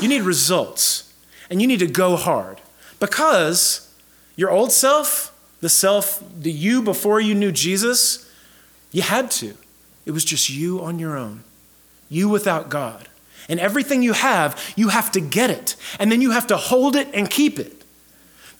You 0.00 0.08
need 0.08 0.22
results. 0.22 1.12
And 1.48 1.60
you 1.60 1.66
need 1.66 1.80
to 1.80 1.86
go 1.86 2.16
hard. 2.16 2.60
Because 2.98 3.92
your 4.36 4.50
old 4.50 4.72
self, 4.72 5.36
the 5.60 5.68
self, 5.68 6.22
the 6.38 6.52
you 6.52 6.82
before 6.82 7.20
you 7.20 7.34
knew 7.34 7.52
Jesus, 7.52 8.30
you 8.92 9.02
had 9.02 9.30
to. 9.32 9.54
It 10.06 10.12
was 10.12 10.24
just 10.24 10.50
you 10.50 10.80
on 10.82 10.98
your 10.98 11.16
own, 11.16 11.44
you 12.08 12.28
without 12.28 12.68
God. 12.68 13.08
And 13.48 13.60
everything 13.60 14.02
you 14.02 14.12
have, 14.12 14.60
you 14.76 14.88
have 14.88 15.10
to 15.12 15.20
get 15.20 15.50
it. 15.50 15.76
And 15.98 16.10
then 16.10 16.20
you 16.20 16.30
have 16.30 16.46
to 16.48 16.56
hold 16.56 16.96
it 16.96 17.08
and 17.12 17.28
keep 17.28 17.58
it. 17.58 17.79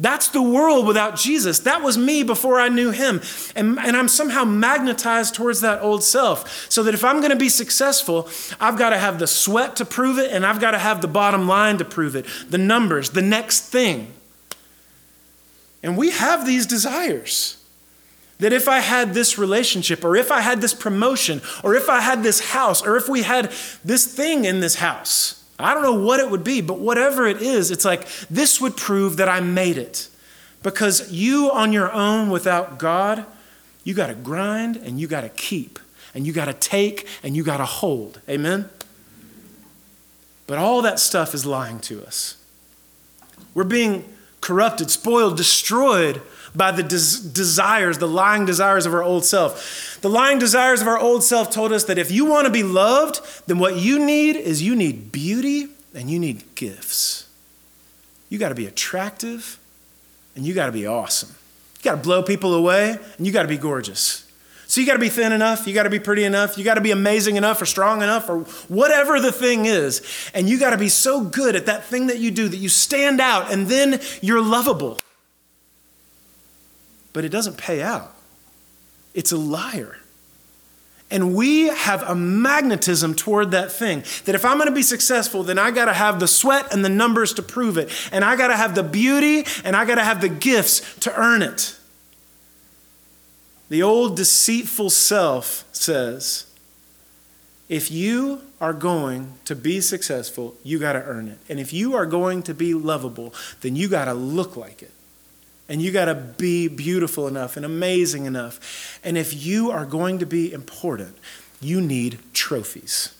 That's 0.00 0.28
the 0.28 0.42
world 0.42 0.86
without 0.86 1.16
Jesus. 1.16 1.58
That 1.60 1.82
was 1.82 1.98
me 1.98 2.22
before 2.22 2.58
I 2.58 2.68
knew 2.68 2.90
him. 2.90 3.20
And, 3.54 3.78
and 3.78 3.94
I'm 3.94 4.08
somehow 4.08 4.44
magnetized 4.44 5.34
towards 5.34 5.60
that 5.60 5.82
old 5.82 6.02
self. 6.02 6.70
So 6.70 6.82
that 6.84 6.94
if 6.94 7.04
I'm 7.04 7.18
going 7.18 7.30
to 7.30 7.36
be 7.36 7.50
successful, 7.50 8.26
I've 8.58 8.78
got 8.78 8.90
to 8.90 8.98
have 8.98 9.18
the 9.18 9.26
sweat 9.26 9.76
to 9.76 9.84
prove 9.84 10.18
it, 10.18 10.32
and 10.32 10.46
I've 10.46 10.58
got 10.58 10.70
to 10.70 10.78
have 10.78 11.02
the 11.02 11.08
bottom 11.08 11.46
line 11.46 11.76
to 11.78 11.84
prove 11.84 12.16
it 12.16 12.24
the 12.48 12.58
numbers, 12.58 13.10
the 13.10 13.22
next 13.22 13.68
thing. 13.68 14.12
And 15.82 15.98
we 15.98 16.10
have 16.10 16.46
these 16.46 16.66
desires. 16.66 17.58
That 18.38 18.54
if 18.54 18.68
I 18.68 18.78
had 18.78 19.12
this 19.12 19.36
relationship, 19.36 20.02
or 20.02 20.16
if 20.16 20.32
I 20.32 20.40
had 20.40 20.62
this 20.62 20.72
promotion, 20.72 21.42
or 21.62 21.74
if 21.74 21.90
I 21.90 22.00
had 22.00 22.22
this 22.22 22.52
house, 22.52 22.82
or 22.82 22.96
if 22.96 23.06
we 23.06 23.20
had 23.20 23.52
this 23.84 24.06
thing 24.06 24.46
in 24.46 24.60
this 24.60 24.76
house, 24.76 25.39
I 25.64 25.74
don't 25.74 25.82
know 25.82 25.94
what 26.04 26.20
it 26.20 26.30
would 26.30 26.44
be, 26.44 26.60
but 26.60 26.78
whatever 26.78 27.26
it 27.26 27.42
is, 27.42 27.70
it's 27.70 27.84
like 27.84 28.06
this 28.28 28.60
would 28.60 28.76
prove 28.76 29.16
that 29.16 29.28
I 29.28 29.40
made 29.40 29.78
it. 29.78 30.08
Because 30.62 31.10
you 31.10 31.50
on 31.50 31.72
your 31.72 31.90
own 31.92 32.30
without 32.30 32.78
God, 32.78 33.24
you 33.84 33.94
got 33.94 34.08
to 34.08 34.14
grind 34.14 34.76
and 34.76 35.00
you 35.00 35.06
got 35.06 35.22
to 35.22 35.28
keep 35.30 35.78
and 36.14 36.26
you 36.26 36.32
got 36.32 36.46
to 36.46 36.52
take 36.52 37.06
and 37.22 37.36
you 37.36 37.42
got 37.42 37.58
to 37.58 37.64
hold. 37.64 38.20
Amen? 38.28 38.68
But 40.46 40.58
all 40.58 40.82
that 40.82 40.98
stuff 40.98 41.34
is 41.34 41.46
lying 41.46 41.78
to 41.80 42.04
us. 42.04 42.36
We're 43.54 43.64
being 43.64 44.04
corrupted, 44.40 44.90
spoiled, 44.90 45.36
destroyed 45.36 46.20
by 46.54 46.72
the 46.72 46.82
des- 46.82 47.28
desires, 47.32 47.98
the 47.98 48.08
lying 48.08 48.44
desires 48.44 48.86
of 48.86 48.94
our 48.94 49.02
old 49.02 49.24
self. 49.24 49.98
The 50.00 50.10
lying 50.10 50.38
desires 50.38 50.80
of 50.80 50.88
our 50.88 50.98
old 50.98 51.22
self 51.22 51.50
told 51.50 51.72
us 51.72 51.84
that 51.84 51.98
if 51.98 52.10
you 52.10 52.24
want 52.24 52.46
to 52.46 52.52
be 52.52 52.62
loved, 52.62 53.20
then 53.46 53.58
what 53.58 53.76
you 53.76 54.04
need 54.04 54.36
is 54.36 54.62
you 54.62 54.74
need 54.74 55.12
beauty 55.12 55.68
and 55.94 56.10
you 56.10 56.18
need 56.18 56.54
gifts. 56.54 57.28
You 58.28 58.38
got 58.38 58.50
to 58.50 58.54
be 58.54 58.66
attractive 58.66 59.58
and 60.34 60.44
you 60.46 60.54
got 60.54 60.66
to 60.66 60.72
be 60.72 60.86
awesome. 60.86 61.34
You 61.78 61.84
got 61.84 61.96
to 61.96 62.02
blow 62.02 62.22
people 62.22 62.54
away 62.54 62.98
and 63.16 63.26
you 63.26 63.32
got 63.32 63.42
to 63.42 63.48
be 63.48 63.58
gorgeous. 63.58 64.26
So 64.66 64.80
you 64.80 64.86
got 64.86 64.92
to 64.92 65.00
be 65.00 65.08
thin 65.08 65.32
enough, 65.32 65.66
you 65.66 65.74
got 65.74 65.82
to 65.82 65.90
be 65.90 65.98
pretty 65.98 66.22
enough, 66.22 66.56
you 66.56 66.62
got 66.62 66.74
to 66.74 66.80
be 66.80 66.92
amazing 66.92 67.34
enough 67.34 67.60
or 67.60 67.66
strong 67.66 68.02
enough 68.02 68.28
or 68.28 68.42
whatever 68.68 69.18
the 69.18 69.32
thing 69.32 69.66
is. 69.66 70.00
And 70.32 70.48
you 70.48 70.60
got 70.60 70.70
to 70.70 70.78
be 70.78 70.88
so 70.88 71.24
good 71.24 71.56
at 71.56 71.66
that 71.66 71.82
thing 71.82 72.06
that 72.06 72.18
you 72.18 72.30
do 72.30 72.48
that 72.48 72.56
you 72.56 72.68
stand 72.68 73.20
out 73.20 73.52
and 73.52 73.66
then 73.66 74.00
you're 74.22 74.40
lovable 74.40 75.00
but 77.12 77.24
it 77.24 77.30
doesn't 77.30 77.56
pay 77.56 77.82
out. 77.82 78.14
It's 79.14 79.32
a 79.32 79.36
liar. 79.36 79.96
And 81.10 81.34
we 81.34 81.66
have 81.66 82.02
a 82.04 82.14
magnetism 82.14 83.14
toward 83.14 83.50
that 83.50 83.72
thing. 83.72 84.04
That 84.26 84.36
if 84.36 84.44
I'm 84.44 84.58
going 84.58 84.68
to 84.68 84.74
be 84.74 84.82
successful, 84.82 85.42
then 85.42 85.58
I 85.58 85.72
got 85.72 85.86
to 85.86 85.92
have 85.92 86.20
the 86.20 86.28
sweat 86.28 86.72
and 86.72 86.84
the 86.84 86.88
numbers 86.88 87.34
to 87.34 87.42
prove 87.42 87.78
it. 87.78 87.90
And 88.12 88.24
I 88.24 88.36
got 88.36 88.48
to 88.48 88.56
have 88.56 88.76
the 88.76 88.84
beauty 88.84 89.44
and 89.64 89.74
I 89.74 89.84
got 89.84 89.96
to 89.96 90.04
have 90.04 90.20
the 90.20 90.28
gifts 90.28 90.98
to 91.00 91.14
earn 91.20 91.42
it. 91.42 91.76
The 93.70 93.82
old 93.82 94.16
deceitful 94.16 94.90
self 94.90 95.64
says, 95.72 96.46
if 97.68 97.90
you 97.90 98.42
are 98.60 98.72
going 98.72 99.34
to 99.44 99.54
be 99.54 99.80
successful, 99.80 100.56
you 100.62 100.78
got 100.78 100.94
to 100.94 101.02
earn 101.02 101.28
it. 101.28 101.38
And 101.48 101.58
if 101.58 101.72
you 101.72 101.94
are 101.94 102.06
going 102.06 102.42
to 102.44 102.54
be 102.54 102.74
lovable, 102.74 103.34
then 103.62 103.74
you 103.74 103.88
got 103.88 104.06
to 104.06 104.14
look 104.14 104.56
like 104.56 104.82
it. 104.82 104.92
And 105.70 105.80
you 105.80 105.92
got 105.92 106.06
to 106.06 106.16
be 106.16 106.66
beautiful 106.66 107.28
enough 107.28 107.56
and 107.56 107.64
amazing 107.64 108.26
enough. 108.26 108.98
And 109.04 109.16
if 109.16 109.46
you 109.46 109.70
are 109.70 109.86
going 109.86 110.18
to 110.18 110.26
be 110.26 110.52
important, 110.52 111.16
you 111.60 111.80
need 111.80 112.18
trophies. 112.32 113.14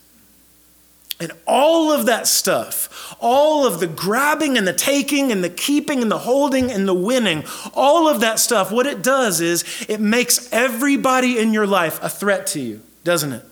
And 1.20 1.30
all 1.46 1.92
of 1.92 2.06
that 2.06 2.26
stuff, 2.26 3.14
all 3.20 3.66
of 3.66 3.78
the 3.78 3.86
grabbing 3.86 4.58
and 4.58 4.66
the 4.66 4.72
taking 4.72 5.30
and 5.30 5.44
the 5.44 5.50
keeping 5.50 6.02
and 6.02 6.10
the 6.10 6.18
holding 6.18 6.72
and 6.72 6.88
the 6.88 6.94
winning, 6.94 7.44
all 7.72 8.08
of 8.08 8.20
that 8.20 8.40
stuff, 8.40 8.72
what 8.72 8.86
it 8.86 9.00
does 9.00 9.40
is 9.40 9.64
it 9.88 10.00
makes 10.00 10.52
everybody 10.52 11.38
in 11.38 11.52
your 11.52 11.68
life 11.68 12.02
a 12.02 12.08
threat 12.08 12.48
to 12.48 12.60
you, 12.60 12.80
doesn't 13.04 13.32
it? 13.32 13.44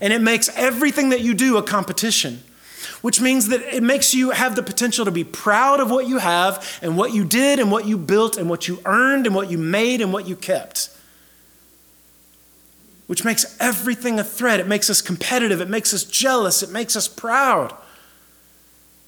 And 0.00 0.12
it 0.12 0.20
makes 0.20 0.48
everything 0.56 1.08
that 1.08 1.22
you 1.22 1.34
do 1.34 1.56
a 1.56 1.62
competition 1.62 2.42
which 3.02 3.20
means 3.20 3.48
that 3.48 3.60
it 3.62 3.82
makes 3.82 4.14
you 4.14 4.30
have 4.30 4.56
the 4.56 4.62
potential 4.62 5.04
to 5.04 5.10
be 5.10 5.24
proud 5.24 5.80
of 5.80 5.90
what 5.90 6.08
you 6.08 6.18
have 6.18 6.78
and 6.82 6.96
what 6.96 7.12
you 7.12 7.24
did 7.24 7.58
and 7.58 7.70
what 7.70 7.84
you 7.84 7.98
built 7.98 8.36
and 8.36 8.48
what 8.48 8.68
you 8.68 8.80
earned 8.84 9.26
and 9.26 9.34
what 9.34 9.50
you 9.50 9.58
made 9.58 10.00
and 10.00 10.12
what 10.12 10.26
you 10.26 10.36
kept. 10.36 10.88
Which 13.08 13.24
makes 13.24 13.56
everything 13.60 14.18
a 14.18 14.24
threat. 14.24 14.60
It 14.60 14.68
makes 14.68 14.88
us 14.88 15.02
competitive. 15.02 15.60
It 15.60 15.68
makes 15.68 15.92
us 15.92 16.04
jealous. 16.04 16.62
It 16.62 16.70
makes 16.70 16.96
us 16.96 17.08
proud. 17.08 17.76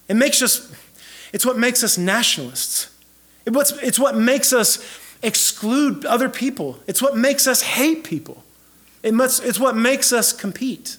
It 0.08 0.14
makes 0.14 0.42
us, 0.42 0.70
it's 1.32 1.46
what 1.46 1.56
makes 1.56 1.82
us 1.82 1.96
nationalists. 1.96 2.90
It's 3.46 3.98
what 3.98 4.16
makes 4.16 4.52
us 4.52 4.84
exclude 5.22 6.04
other 6.04 6.28
people. 6.28 6.80
It's 6.86 7.00
what 7.00 7.16
makes 7.16 7.46
us 7.46 7.62
hate 7.62 8.02
people. 8.04 8.42
It 9.02 9.14
must, 9.14 9.44
it's 9.44 9.60
what 9.60 9.76
makes 9.76 10.12
us 10.12 10.32
compete. 10.32 10.98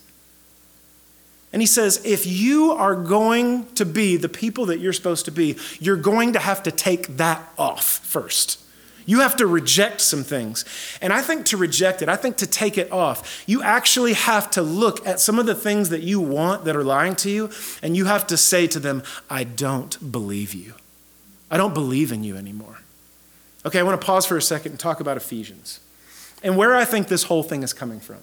And 1.56 1.62
he 1.62 1.68
says, 1.68 2.02
if 2.04 2.28
you 2.28 2.74
are 2.74 2.96
going 2.96 3.66
to 3.76 3.86
be 3.86 4.18
the 4.18 4.28
people 4.28 4.66
that 4.66 4.80
you're 4.80 4.92
supposed 4.92 5.24
to 5.24 5.32
be, 5.32 5.56
you're 5.80 5.96
going 5.96 6.34
to 6.34 6.40
have 6.40 6.62
to 6.64 6.72
take 6.72 7.16
that 7.16 7.50
off 7.58 7.86
first. 7.86 8.60
You 9.06 9.22
have 9.22 9.38
to 9.38 9.48
reject 9.48 10.02
some 10.02 10.26
things. 10.26 10.66
And 11.02 11.14
I 11.14 11.22
think 11.22 11.46
to 11.46 11.56
reject 11.56 12.02
it, 12.02 12.10
I 12.10 12.18
think 12.18 12.36
to 12.38 12.46
take 12.46 12.78
it 12.78 12.92
off, 12.92 13.46
you 13.48 13.64
actually 13.64 14.16
have 14.16 14.52
to 14.52 14.62
look 14.62 15.08
at 15.08 15.22
some 15.22 15.40
of 15.40 15.46
the 15.46 15.56
things 15.56 15.88
that 15.92 16.02
you 16.02 16.20
want 16.20 16.66
that 16.66 16.76
are 16.76 16.84
lying 16.84 17.16
to 17.16 17.30
you, 17.30 17.50
and 17.82 17.96
you 17.96 18.04
have 18.04 18.28
to 18.28 18.36
say 18.36 18.68
to 18.68 18.80
them, 18.82 19.02
I 19.30 19.46
don't 19.46 20.12
believe 20.12 20.54
you. 20.54 20.74
I 21.50 21.56
don't 21.56 21.74
believe 21.74 22.12
in 22.12 22.26
you 22.26 22.36
anymore. 22.36 22.80
Okay, 23.66 23.80
I 23.80 23.84
want 23.84 24.02
to 24.02 24.06
pause 24.06 24.26
for 24.26 24.36
a 24.36 24.42
second 24.42 24.74
and 24.74 24.80
talk 24.82 25.00
about 25.00 25.16
Ephesians 25.16 25.80
and 26.44 26.58
where 26.58 26.76
I 26.76 26.84
think 26.84 27.08
this 27.08 27.24
whole 27.24 27.44
thing 27.44 27.64
is 27.64 27.72
coming 27.72 28.02
from. 28.02 28.18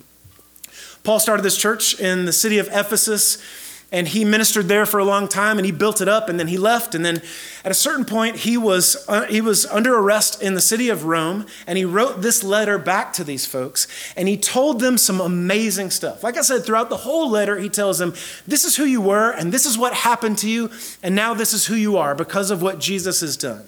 Paul 1.04 1.18
started 1.18 1.42
this 1.42 1.56
church 1.56 1.98
in 1.98 2.26
the 2.26 2.32
city 2.32 2.58
of 2.58 2.68
Ephesus, 2.68 3.42
and 3.90 4.08
he 4.08 4.24
ministered 4.24 4.68
there 4.68 4.86
for 4.86 5.00
a 5.00 5.04
long 5.04 5.28
time, 5.28 5.58
and 5.58 5.66
he 5.66 5.72
built 5.72 6.00
it 6.00 6.08
up, 6.08 6.28
and 6.28 6.40
then 6.40 6.46
he 6.46 6.56
left. 6.56 6.94
And 6.94 7.04
then 7.04 7.20
at 7.64 7.70
a 7.70 7.74
certain 7.74 8.04
point, 8.04 8.36
he 8.36 8.56
was, 8.56 9.04
uh, 9.08 9.26
he 9.26 9.40
was 9.40 9.66
under 9.66 9.94
arrest 9.94 10.40
in 10.40 10.54
the 10.54 10.60
city 10.60 10.88
of 10.88 11.04
Rome, 11.04 11.44
and 11.66 11.76
he 11.76 11.84
wrote 11.84 12.22
this 12.22 12.42
letter 12.42 12.78
back 12.78 13.12
to 13.14 13.24
these 13.24 13.44
folks, 13.44 13.86
and 14.16 14.28
he 14.28 14.36
told 14.36 14.80
them 14.80 14.96
some 14.96 15.20
amazing 15.20 15.90
stuff. 15.90 16.22
Like 16.22 16.38
I 16.38 16.42
said, 16.42 16.64
throughout 16.64 16.88
the 16.88 16.98
whole 16.98 17.28
letter, 17.28 17.58
he 17.58 17.68
tells 17.68 17.98
them, 17.98 18.14
This 18.46 18.64
is 18.64 18.76
who 18.76 18.84
you 18.84 19.00
were, 19.00 19.30
and 19.32 19.52
this 19.52 19.66
is 19.66 19.76
what 19.76 19.92
happened 19.92 20.38
to 20.38 20.48
you, 20.48 20.70
and 21.02 21.14
now 21.14 21.34
this 21.34 21.52
is 21.52 21.66
who 21.66 21.74
you 21.74 21.98
are 21.98 22.14
because 22.14 22.50
of 22.50 22.62
what 22.62 22.78
Jesus 22.78 23.20
has 23.20 23.36
done. 23.36 23.64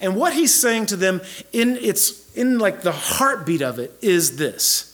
And 0.00 0.16
what 0.16 0.32
he's 0.32 0.58
saying 0.58 0.86
to 0.86 0.96
them 0.96 1.20
in 1.52 1.76
its 1.76 2.24
in 2.34 2.58
like 2.58 2.82
the 2.82 2.92
heartbeat 2.92 3.62
of 3.62 3.78
it 3.78 3.96
is 4.00 4.36
this 4.36 4.93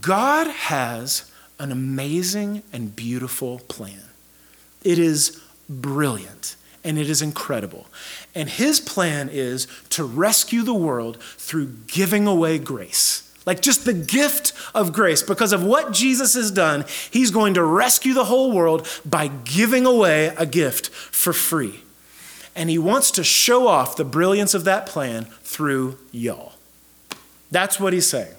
God 0.00 0.46
has 0.46 1.30
an 1.58 1.70
amazing 1.70 2.62
and 2.72 2.94
beautiful 2.94 3.60
plan. 3.60 4.02
It 4.82 4.98
is 4.98 5.40
brilliant 5.68 6.56
and 6.84 6.98
it 6.98 7.08
is 7.08 7.22
incredible. 7.22 7.86
And 8.34 8.48
his 8.48 8.80
plan 8.80 9.28
is 9.30 9.66
to 9.90 10.04
rescue 10.04 10.62
the 10.62 10.74
world 10.74 11.20
through 11.20 11.74
giving 11.86 12.26
away 12.26 12.58
grace. 12.58 13.28
Like 13.44 13.60
just 13.60 13.84
the 13.84 13.92
gift 13.92 14.52
of 14.74 14.92
grace. 14.92 15.22
Because 15.22 15.52
of 15.52 15.64
what 15.64 15.92
Jesus 15.92 16.34
has 16.34 16.50
done, 16.50 16.84
he's 17.10 17.30
going 17.30 17.54
to 17.54 17.64
rescue 17.64 18.14
the 18.14 18.24
whole 18.24 18.52
world 18.52 18.88
by 19.04 19.28
giving 19.28 19.86
away 19.86 20.28
a 20.36 20.46
gift 20.46 20.88
for 20.88 21.32
free. 21.32 21.80
And 22.54 22.70
he 22.70 22.78
wants 22.78 23.10
to 23.12 23.24
show 23.24 23.66
off 23.66 23.96
the 23.96 24.04
brilliance 24.04 24.54
of 24.54 24.64
that 24.64 24.86
plan 24.86 25.24
through 25.42 25.98
y'all. 26.10 26.54
That's 27.50 27.80
what 27.80 27.92
he's 27.92 28.06
saying. 28.06 28.34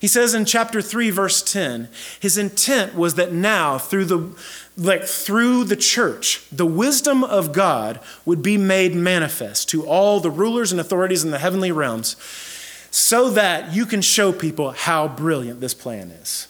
He 0.00 0.06
says 0.06 0.34
in 0.34 0.44
chapter 0.44 0.82
3 0.82 1.10
verse 1.10 1.42
10, 1.42 1.88
his 2.20 2.36
intent 2.36 2.94
was 2.94 3.14
that 3.14 3.32
now 3.32 3.78
through 3.78 4.04
the 4.04 4.36
like 4.76 5.04
through 5.04 5.64
the 5.64 5.76
church, 5.76 6.46
the 6.52 6.66
wisdom 6.66 7.24
of 7.24 7.52
God 7.52 7.98
would 8.26 8.42
be 8.42 8.58
made 8.58 8.94
manifest 8.94 9.70
to 9.70 9.86
all 9.86 10.20
the 10.20 10.30
rulers 10.30 10.70
and 10.70 10.80
authorities 10.80 11.24
in 11.24 11.30
the 11.30 11.38
heavenly 11.38 11.72
realms 11.72 12.16
so 12.90 13.30
that 13.30 13.74
you 13.74 13.86
can 13.86 14.02
show 14.02 14.32
people 14.32 14.72
how 14.72 15.08
brilliant 15.08 15.60
this 15.60 15.74
plan 15.74 16.10
is 16.10 16.48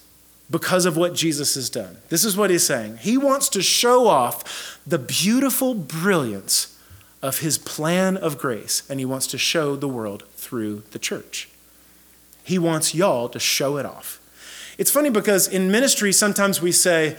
because 0.50 0.86
of 0.86 0.96
what 0.96 1.14
Jesus 1.14 1.54
has 1.54 1.70
done. 1.70 1.98
This 2.08 2.24
is 2.24 2.36
what 2.36 2.50
he's 2.50 2.66
saying. 2.66 2.98
He 2.98 3.18
wants 3.18 3.48
to 3.50 3.62
show 3.62 4.06
off 4.06 4.80
the 4.86 4.98
beautiful 4.98 5.74
brilliance 5.74 6.78
of 7.22 7.40
his 7.40 7.58
plan 7.58 8.16
of 8.16 8.38
grace 8.38 8.88
and 8.88 9.00
he 9.00 9.06
wants 9.06 9.26
to 9.28 9.38
show 9.38 9.76
the 9.76 9.88
world 9.88 10.24
through 10.36 10.82
the 10.92 10.98
church. 10.98 11.48
He 12.46 12.58
wants 12.58 12.94
y'all 12.94 13.28
to 13.28 13.38
show 13.38 13.76
it 13.76 13.84
off. 13.84 14.20
It's 14.78 14.90
funny 14.90 15.10
because 15.10 15.48
in 15.48 15.70
ministry, 15.70 16.12
sometimes 16.12 16.62
we 16.62 16.72
say, 16.72 17.16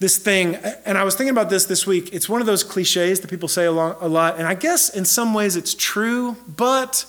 this 0.00 0.16
thing, 0.16 0.54
and 0.54 0.96
I 0.96 1.02
was 1.02 1.16
thinking 1.16 1.32
about 1.32 1.50
this 1.50 1.64
this 1.64 1.86
week. 1.86 2.10
It's 2.12 2.28
one 2.28 2.40
of 2.40 2.46
those 2.46 2.62
cliches 2.62 3.20
that 3.20 3.28
people 3.28 3.48
say 3.48 3.64
a 3.64 3.72
lot, 3.72 4.38
and 4.38 4.46
I 4.46 4.54
guess 4.54 4.88
in 4.88 5.04
some 5.04 5.34
ways 5.34 5.56
it's 5.56 5.74
true, 5.74 6.36
but 6.46 7.04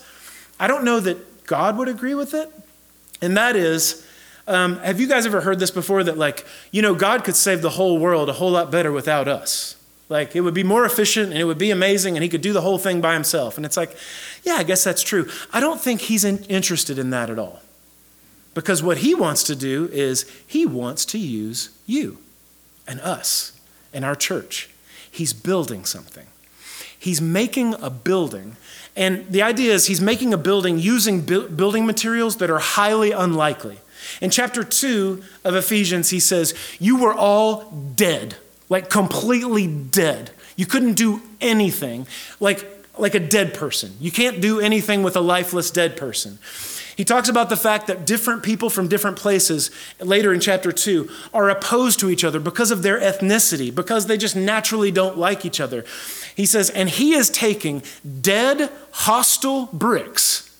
I 0.59 0.67
don't 0.67 0.83
know 0.83 0.99
that 0.99 1.45
God 1.45 1.77
would 1.77 1.87
agree 1.87 2.15
with 2.15 2.33
it. 2.33 2.51
And 3.21 3.37
that 3.37 3.55
is, 3.55 4.05
um, 4.47 4.79
have 4.79 4.99
you 4.99 5.07
guys 5.07 5.25
ever 5.25 5.41
heard 5.41 5.59
this 5.59 5.71
before? 5.71 6.03
That, 6.03 6.17
like, 6.17 6.45
you 6.71 6.81
know, 6.81 6.95
God 6.95 7.23
could 7.23 7.35
save 7.35 7.61
the 7.61 7.69
whole 7.71 7.99
world 7.99 8.29
a 8.29 8.33
whole 8.33 8.51
lot 8.51 8.71
better 8.71 8.91
without 8.91 9.27
us. 9.27 9.75
Like, 10.07 10.35
it 10.35 10.41
would 10.41 10.55
be 10.55 10.63
more 10.63 10.85
efficient 10.85 11.29
and 11.31 11.39
it 11.39 11.43
would 11.43 11.59
be 11.59 11.69
amazing 11.69 12.15
and 12.17 12.23
he 12.23 12.29
could 12.29 12.41
do 12.41 12.53
the 12.53 12.61
whole 12.61 12.79
thing 12.79 12.99
by 12.99 13.13
himself. 13.13 13.57
And 13.57 13.65
it's 13.65 13.77
like, 13.77 13.95
yeah, 14.43 14.53
I 14.53 14.63
guess 14.63 14.83
that's 14.83 15.03
true. 15.03 15.29
I 15.51 15.59
don't 15.59 15.79
think 15.79 16.01
he's 16.01 16.23
in, 16.23 16.43
interested 16.45 16.97
in 16.97 17.09
that 17.11 17.29
at 17.29 17.39
all. 17.39 17.61
Because 18.53 18.81
what 18.81 18.99
he 18.99 19.13
wants 19.13 19.43
to 19.43 19.55
do 19.55 19.89
is 19.91 20.29
he 20.45 20.65
wants 20.65 21.05
to 21.05 21.17
use 21.17 21.69
you 21.85 22.17
and 22.87 22.99
us 23.01 23.53
and 23.93 24.03
our 24.03 24.15
church. 24.15 24.69
He's 25.09 25.33
building 25.33 25.85
something. 25.85 26.27
He's 26.97 27.21
making 27.21 27.75
a 27.75 27.89
building. 27.89 28.57
And 28.95 29.25
the 29.29 29.41
idea 29.41 29.73
is 29.73 29.85
he's 29.85 30.01
making 30.01 30.33
a 30.33 30.37
building 30.37 30.77
using 30.79 31.21
bu- 31.21 31.49
building 31.49 31.85
materials 31.85 32.37
that 32.37 32.49
are 32.49 32.59
highly 32.59 33.11
unlikely. 33.11 33.79
In 34.21 34.29
chapter 34.29 34.63
2 34.63 35.23
of 35.45 35.55
Ephesians, 35.55 36.09
he 36.09 36.19
says, 36.19 36.53
You 36.79 36.97
were 36.97 37.13
all 37.13 37.71
dead, 37.95 38.35
like 38.67 38.89
completely 38.89 39.67
dead. 39.67 40.31
You 40.55 40.65
couldn't 40.65 40.95
do 40.95 41.21
anything, 41.39 42.07
like, 42.39 42.78
like 42.99 43.15
a 43.15 43.19
dead 43.19 43.53
person. 43.53 43.95
You 43.99 44.11
can't 44.11 44.41
do 44.41 44.59
anything 44.59 45.03
with 45.03 45.15
a 45.15 45.21
lifeless 45.21 45.71
dead 45.71 45.97
person. 45.97 46.39
He 46.95 47.05
talks 47.05 47.29
about 47.29 47.47
the 47.47 47.55
fact 47.55 47.87
that 47.87 48.05
different 48.05 48.43
people 48.43 48.69
from 48.69 48.89
different 48.89 49.15
places, 49.15 49.71
later 50.01 50.33
in 50.33 50.41
chapter 50.41 50.73
2, 50.73 51.09
are 51.33 51.49
opposed 51.49 51.97
to 52.01 52.09
each 52.09 52.25
other 52.25 52.41
because 52.41 52.71
of 52.71 52.83
their 52.83 52.99
ethnicity, 52.99 53.73
because 53.73 54.07
they 54.07 54.17
just 54.17 54.35
naturally 54.35 54.91
don't 54.91 55.17
like 55.17 55.45
each 55.45 55.61
other. 55.61 55.85
He 56.35 56.45
says, 56.45 56.69
and 56.69 56.89
he 56.89 57.13
is 57.13 57.29
taking 57.29 57.83
dead, 58.21 58.69
hostile 58.91 59.69
bricks, 59.71 60.53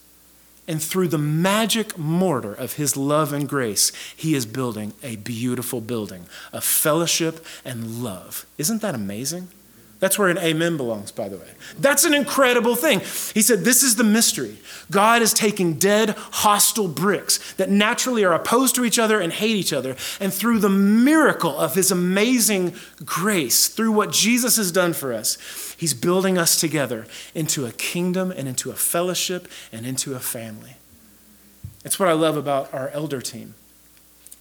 and 0.65 0.81
through 0.81 1.10
the 1.10 1.17
magic 1.17 1.98
mortar 1.98 2.53
of 2.53 2.74
his 2.74 2.96
love 2.96 3.34
and 3.34 3.50
grace, 3.50 3.91
he 4.15 4.34
is 4.34 4.46
building 4.46 4.93
a 5.03 5.17
beautiful 5.17 5.81
building 5.81 6.25
of 6.53 6.63
fellowship 6.63 7.46
and 7.65 8.01
love. 8.01 8.46
Isn't 8.58 8.81
that 8.81 8.96
amazing? 8.96 9.50
That's 10.00 10.18
where 10.18 10.29
an 10.29 10.38
amen 10.38 10.77
belongs, 10.77 11.12
by 11.12 11.27
the 11.27 11.38
way. 11.38 11.50
That's 11.77 12.06
an 12.06 12.13
incredible 12.13 12.75
thing. 12.75 13.00
He 13.34 13.41
said, 13.41 13.65
This 13.65 13.84
is 13.84 13.98
the 13.98 14.03
mystery. 14.03 14.58
God 14.89 15.22
is 15.22 15.34
taking 15.34 15.74
dead, 15.74 16.12
hostile 16.18 16.88
bricks 16.88 17.53
that 17.53 17.70
naturally 17.70 18.24
are 18.24 18.34
opposed 18.34 18.75
to 18.75 18.86
each 18.86 18.98
other 18.98 19.20
and 19.20 19.34
hate 19.34 19.58
each 19.58 19.74
other. 19.74 19.98
And 20.22 20.34
through 20.34 20.60
the 20.60 20.70
miracle 20.70 21.58
of 21.58 21.75
his 21.75 21.91
amazing 21.91 22.75
grace, 23.03 23.68
through 23.68 23.91
what 23.91 24.12
Jesus 24.12 24.56
has 24.56 24.72
done 24.72 24.94
for 24.94 25.13
us, 25.13 25.38
he's 25.77 25.94
building 25.94 26.38
us 26.38 26.60
together 26.60 27.06
into 27.36 27.65
a 27.65 27.74
kingdom 27.74 28.32
and 28.32 28.48
into 28.48 28.72
a 28.72 28.75
fellowship 28.75 29.50
and 29.74 29.86
into 29.86 30.15
a 30.15 30.20
family. 30.20 30.77
It's 31.84 32.00
what 32.00 32.08
I 32.08 32.13
love 32.13 32.38
about 32.38 32.74
our 32.74 32.89
elder 32.89 33.22
team. 33.22 33.56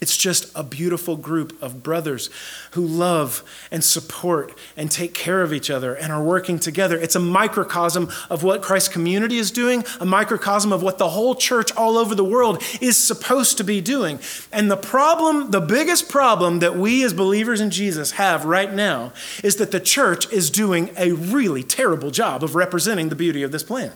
It's 0.00 0.17
just 0.17 0.52
a 0.55 0.62
beautiful 0.62 1.17
group 1.17 1.61
of 1.61 1.83
brothers 1.83 2.31
who 2.73 2.87
love 2.87 3.43
and 3.73 3.83
support 3.83 4.57
and 4.76 4.88
take 4.88 5.12
care 5.12 5.43
of 5.43 5.52
each 5.52 5.71
other 5.71 5.93
and 5.93 6.12
are 6.12 6.23
working 6.23 6.61
together. 6.61 6.97
It's 6.97 7.17
a 7.17 7.21
microcosm 7.21 8.09
of 8.31 8.45
what 8.45 8.62
Christ 8.62 8.93
Community 8.93 9.38
is 9.38 9.50
doing, 9.50 9.85
a 9.99 10.07
microcosm 10.07 10.73
of 10.73 10.85
what 10.85 10.99
the 10.99 11.09
whole 11.09 11.35
church 11.35 11.75
all 11.77 11.99
over 11.99 12.14
the 12.14 12.25
world 12.25 12.62
is 12.81 12.96
supposed 12.96 13.57
to 13.59 13.64
be 13.64 13.81
doing. 13.81 14.20
And 14.53 14.70
the 14.70 14.77
problem, 14.77 15.51
the 15.51 15.61
biggest 15.61 16.09
problem 16.09 16.61
that 16.61 16.77
we 16.77 17.03
as 17.03 17.12
believers 17.12 17.61
in 17.61 17.70
Jesus 17.70 18.12
have 18.12 18.44
right 18.44 18.73
now 18.73 19.12
is 19.42 19.57
that 19.57 19.73
the 19.73 19.81
church 19.81 20.33
is 20.33 20.49
doing 20.49 20.90
a 20.96 21.11
really 21.11 21.64
terrible 21.64 22.12
job 22.12 22.44
of 22.44 22.55
representing 22.55 23.09
the 23.09 23.16
beauty 23.16 23.42
of 23.42 23.51
this 23.51 23.64
plan. 23.64 23.92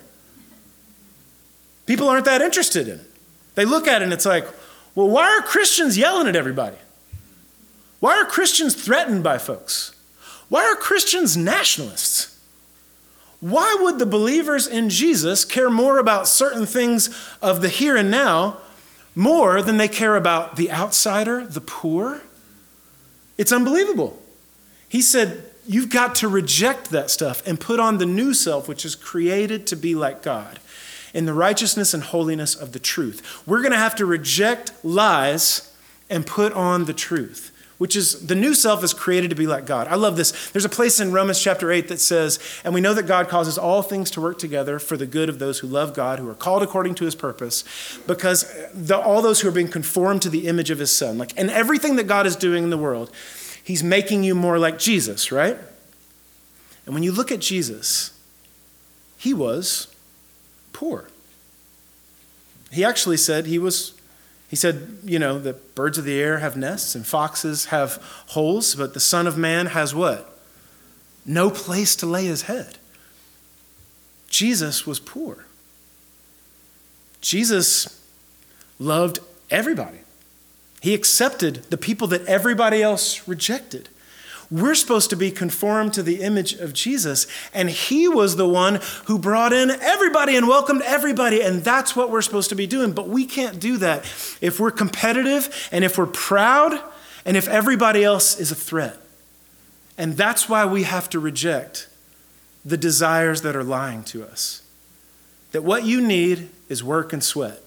People 1.87 2.09
aren't 2.09 2.25
that 2.25 2.43
interested 2.43 2.89
in 2.89 2.99
it. 2.99 3.11
They 3.55 3.65
look 3.65 3.87
at 3.87 4.03
it 4.03 4.05
and 4.05 4.13
it's 4.13 4.27
like, 4.27 4.49
well, 4.95 5.09
why 5.09 5.37
are 5.37 5.43
Christians 5.43 5.97
yelling 5.97 6.27
at 6.27 6.37
everybody? 6.37 6.77
Why 8.01 8.17
are 8.19 8.25
Christians 8.25 8.75
threatened 8.75 9.23
by 9.23 9.39
folks? 9.39 9.95
Why 10.49 10.65
are 10.65 10.75
Christians 10.75 11.37
nationalists? 11.37 12.39
Why 13.41 13.77
would 13.81 13.99
the 13.99 14.07
believers 14.07 14.67
in 14.67 14.91
Jesus 14.91 15.45
care 15.45 15.71
more 15.71 15.99
about 15.99 16.29
certain 16.29 16.67
things 16.67 17.11
of 17.41 17.63
the 17.63 17.69
here 17.69 17.97
and 17.97 18.11
now 18.11 18.59
more 19.15 19.63
than 19.63 19.79
they 19.79 19.89
care 19.89 20.17
about 20.17 20.57
the 20.57 20.71
outsider, 20.71 21.47
the 21.47 21.61
poor? 21.61 22.21
It's 23.39 23.53
unbelievable. 23.53 24.21
He 24.89 25.03
said, 25.03 25.45
You've 25.65 25.91
got 25.91 26.17
to 26.17 26.29
reject 26.29 26.91
that 26.91 27.09
stuff 27.09 27.41
and 27.47 27.59
put 27.59 27.79
on 27.79 27.99
the 27.99 28.07
new 28.07 28.35
self, 28.35 28.67
which 28.67 28.85
is 28.85 28.97
created 28.97 29.65
to 29.69 29.77
be 29.77 29.95
like 29.95 30.21
God 30.21 30.59
in 31.15 31.27
the 31.27 31.35
righteousness 31.35 31.95
and 31.95 32.03
holiness 32.03 32.55
of 32.55 32.73
the 32.73 32.79
truth. 32.79 33.43
We're 33.47 33.61
going 33.61 33.73
to 33.73 33.79
have 33.79 33.97
to 33.97 34.07
reject 34.07 34.73
lies 34.85 35.75
and 36.09 36.27
put 36.27 36.53
on 36.53 36.85
the 36.85 36.93
truth, 36.93 37.51
which 37.79 37.97
is 37.97 38.27
the 38.27 38.35
new 38.35 38.55
self 38.55 38.85
is 38.85 38.93
created 38.93 39.31
to 39.31 39.37
be 39.37 39.47
like 39.47 39.67
God. 39.67 39.89
I 39.89 39.95
love 39.95 40.17
this. 40.17 40.51
There's 40.51 40.65
a 40.65 40.71
place 40.71 41.01
in 41.01 41.13
Romans 41.13 41.41
chapter 41.41 41.73
8 41.73 41.89
that 41.89 42.01
says, 42.01 42.39
And 42.65 42.75
we 42.75 42.81
know 42.81 42.95
that 42.95 43.07
God 43.07 43.29
causes 43.29 43.59
all 43.59 43.83
things 43.83 44.11
to 44.13 44.21
work 44.21 44.39
together 44.39 44.79
for 44.79 44.97
the 44.97 45.07
good 45.07 45.29
of 45.29 45.39
those 45.39 45.59
who 45.59 45.67
love 45.67 45.95
God, 45.95 46.19
who 46.19 46.29
are 46.29 46.35
called 46.35 46.63
according 46.63 46.95
to 46.97 47.05
his 47.05 47.15
purpose, 47.15 47.65
because 48.07 48.53
the, 48.75 48.99
all 48.99 49.23
those 49.23 49.41
who 49.41 49.49
are 49.49 49.53
being 49.53 49.69
conformed 49.69 50.23
to 50.23 50.31
the 50.31 50.47
image 50.49 50.71
of 50.71 50.79
his 50.79 50.91
Son. 50.91 51.19
Like, 51.19 51.39
and 51.39 51.51
everything 51.51 51.97
that 51.97 52.07
God 52.07 52.27
is 52.27 52.37
doing 52.37 52.65
in 52.65 52.71
the 52.71 52.79
world, 52.79 53.11
he's 53.63 53.83
making 53.83 54.23
you 54.23 54.35
more 54.35 54.59
like 54.59 54.79
Jesus, 54.79 55.33
right? 55.33 55.57
And 56.85 56.95
when 56.95 57.03
you 57.03 57.13
look 57.13 57.31
at 57.31 57.41
Jesus, 57.41 58.11
he 59.17 59.33
was 59.33 59.92
poor. 60.73 61.09
He 62.71 62.85
actually 62.85 63.19
said 63.19 63.47
he 63.47 63.59
was, 63.59 63.95
he 64.49 64.57
said, 64.57 64.99
you 65.05 65.19
know, 65.19 65.39
the 65.39 65.53
birds 65.53 65.99
of 65.99 66.05
the 66.05 66.19
air 66.21 66.39
have 66.39 66.57
nests 66.57 66.95
and 66.95 67.07
foxes 67.07 67.67
have 67.67 68.03
holes, 68.29 68.75
but 68.75 68.95
the 68.95 69.01
Son 69.01 69.27
of 69.27 69.37
Man 69.37 69.67
has 69.67 69.95
what? 69.95 70.39
No 71.25 71.51
place 71.51 71.95
to 71.97 72.07
lay 72.07 72.25
his 72.25 72.43
head. 72.43 72.79
Jesus 74.29 74.87
was 74.87 74.99
poor. 74.99 75.45
Jesus 77.21 78.03
loved 78.79 79.21
everybody. 79.51 79.99
He 80.81 80.95
accepted 80.95 81.65
the 81.71 81.77
people 81.77 82.09
that 82.09 82.27
everybody 82.27 82.83
else 82.83 83.29
rejected. 83.29 83.89
We're 84.53 84.75
supposed 84.75 85.09
to 85.11 85.17
be 85.17 85.31
conformed 85.31 85.95
to 85.95 86.03
the 86.03 86.21
image 86.21 86.53
of 86.53 86.75
Jesus. 86.75 87.27
And 87.55 87.71
He 87.71 88.07
was 88.07 88.37
the 88.37 88.47
one 88.47 88.81
who 89.07 89.19
brought 89.19 89.55
in 89.55 89.71
everybody 89.71 90.37
and 90.37 90.47
welcomed 90.47 90.83
everybody. 90.83 91.41
And 91.41 91.65
that's 91.65 91.97
what 91.97 92.11
we're 92.11 92.21
supposed 92.21 92.51
to 92.51 92.55
be 92.55 92.67
doing. 92.67 92.93
But 92.93 93.09
we 93.09 93.25
can't 93.25 93.59
do 93.59 93.79
that 93.79 94.05
if 94.43 94.61
we're 94.61 94.71
competitive 94.71 95.69
and 95.73 95.87
if 95.87 95.97
we're 95.97 96.05
proud 96.05 96.79
and 97.25 97.35
if 97.35 97.49
everybody 97.49 98.05
else 98.05 98.39
is 98.39 98.53
a 98.53 98.55
threat. 98.55 98.99
And 99.97 100.19
that's 100.19 100.51
why 100.51 100.67
we 100.67 100.83
have 100.83 101.09
to 101.11 101.19
reject 101.19 101.89
the 102.63 102.77
desires 102.77 103.41
that 103.43 103.57
are 103.57 103.65
lying 103.65 104.05
to 104.05 104.23
us. 104.23 104.61
That 105.53 105.65
what 105.65 105.85
you 105.85 106.07
need 106.07 106.51
is 106.69 106.85
work 106.85 107.15
and 107.15 107.25
sweat 107.25 107.63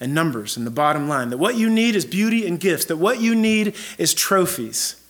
and 0.00 0.14
numbers 0.14 0.58
and 0.58 0.66
the 0.66 0.70
bottom 0.70 1.08
line. 1.08 1.30
That 1.30 1.38
what 1.38 1.56
you 1.56 1.70
need 1.70 1.96
is 1.96 2.04
beauty 2.04 2.46
and 2.46 2.60
gifts. 2.60 2.84
That 2.84 2.98
what 2.98 3.22
you 3.22 3.34
need 3.34 3.74
is 3.96 4.12
trophies. 4.12 5.02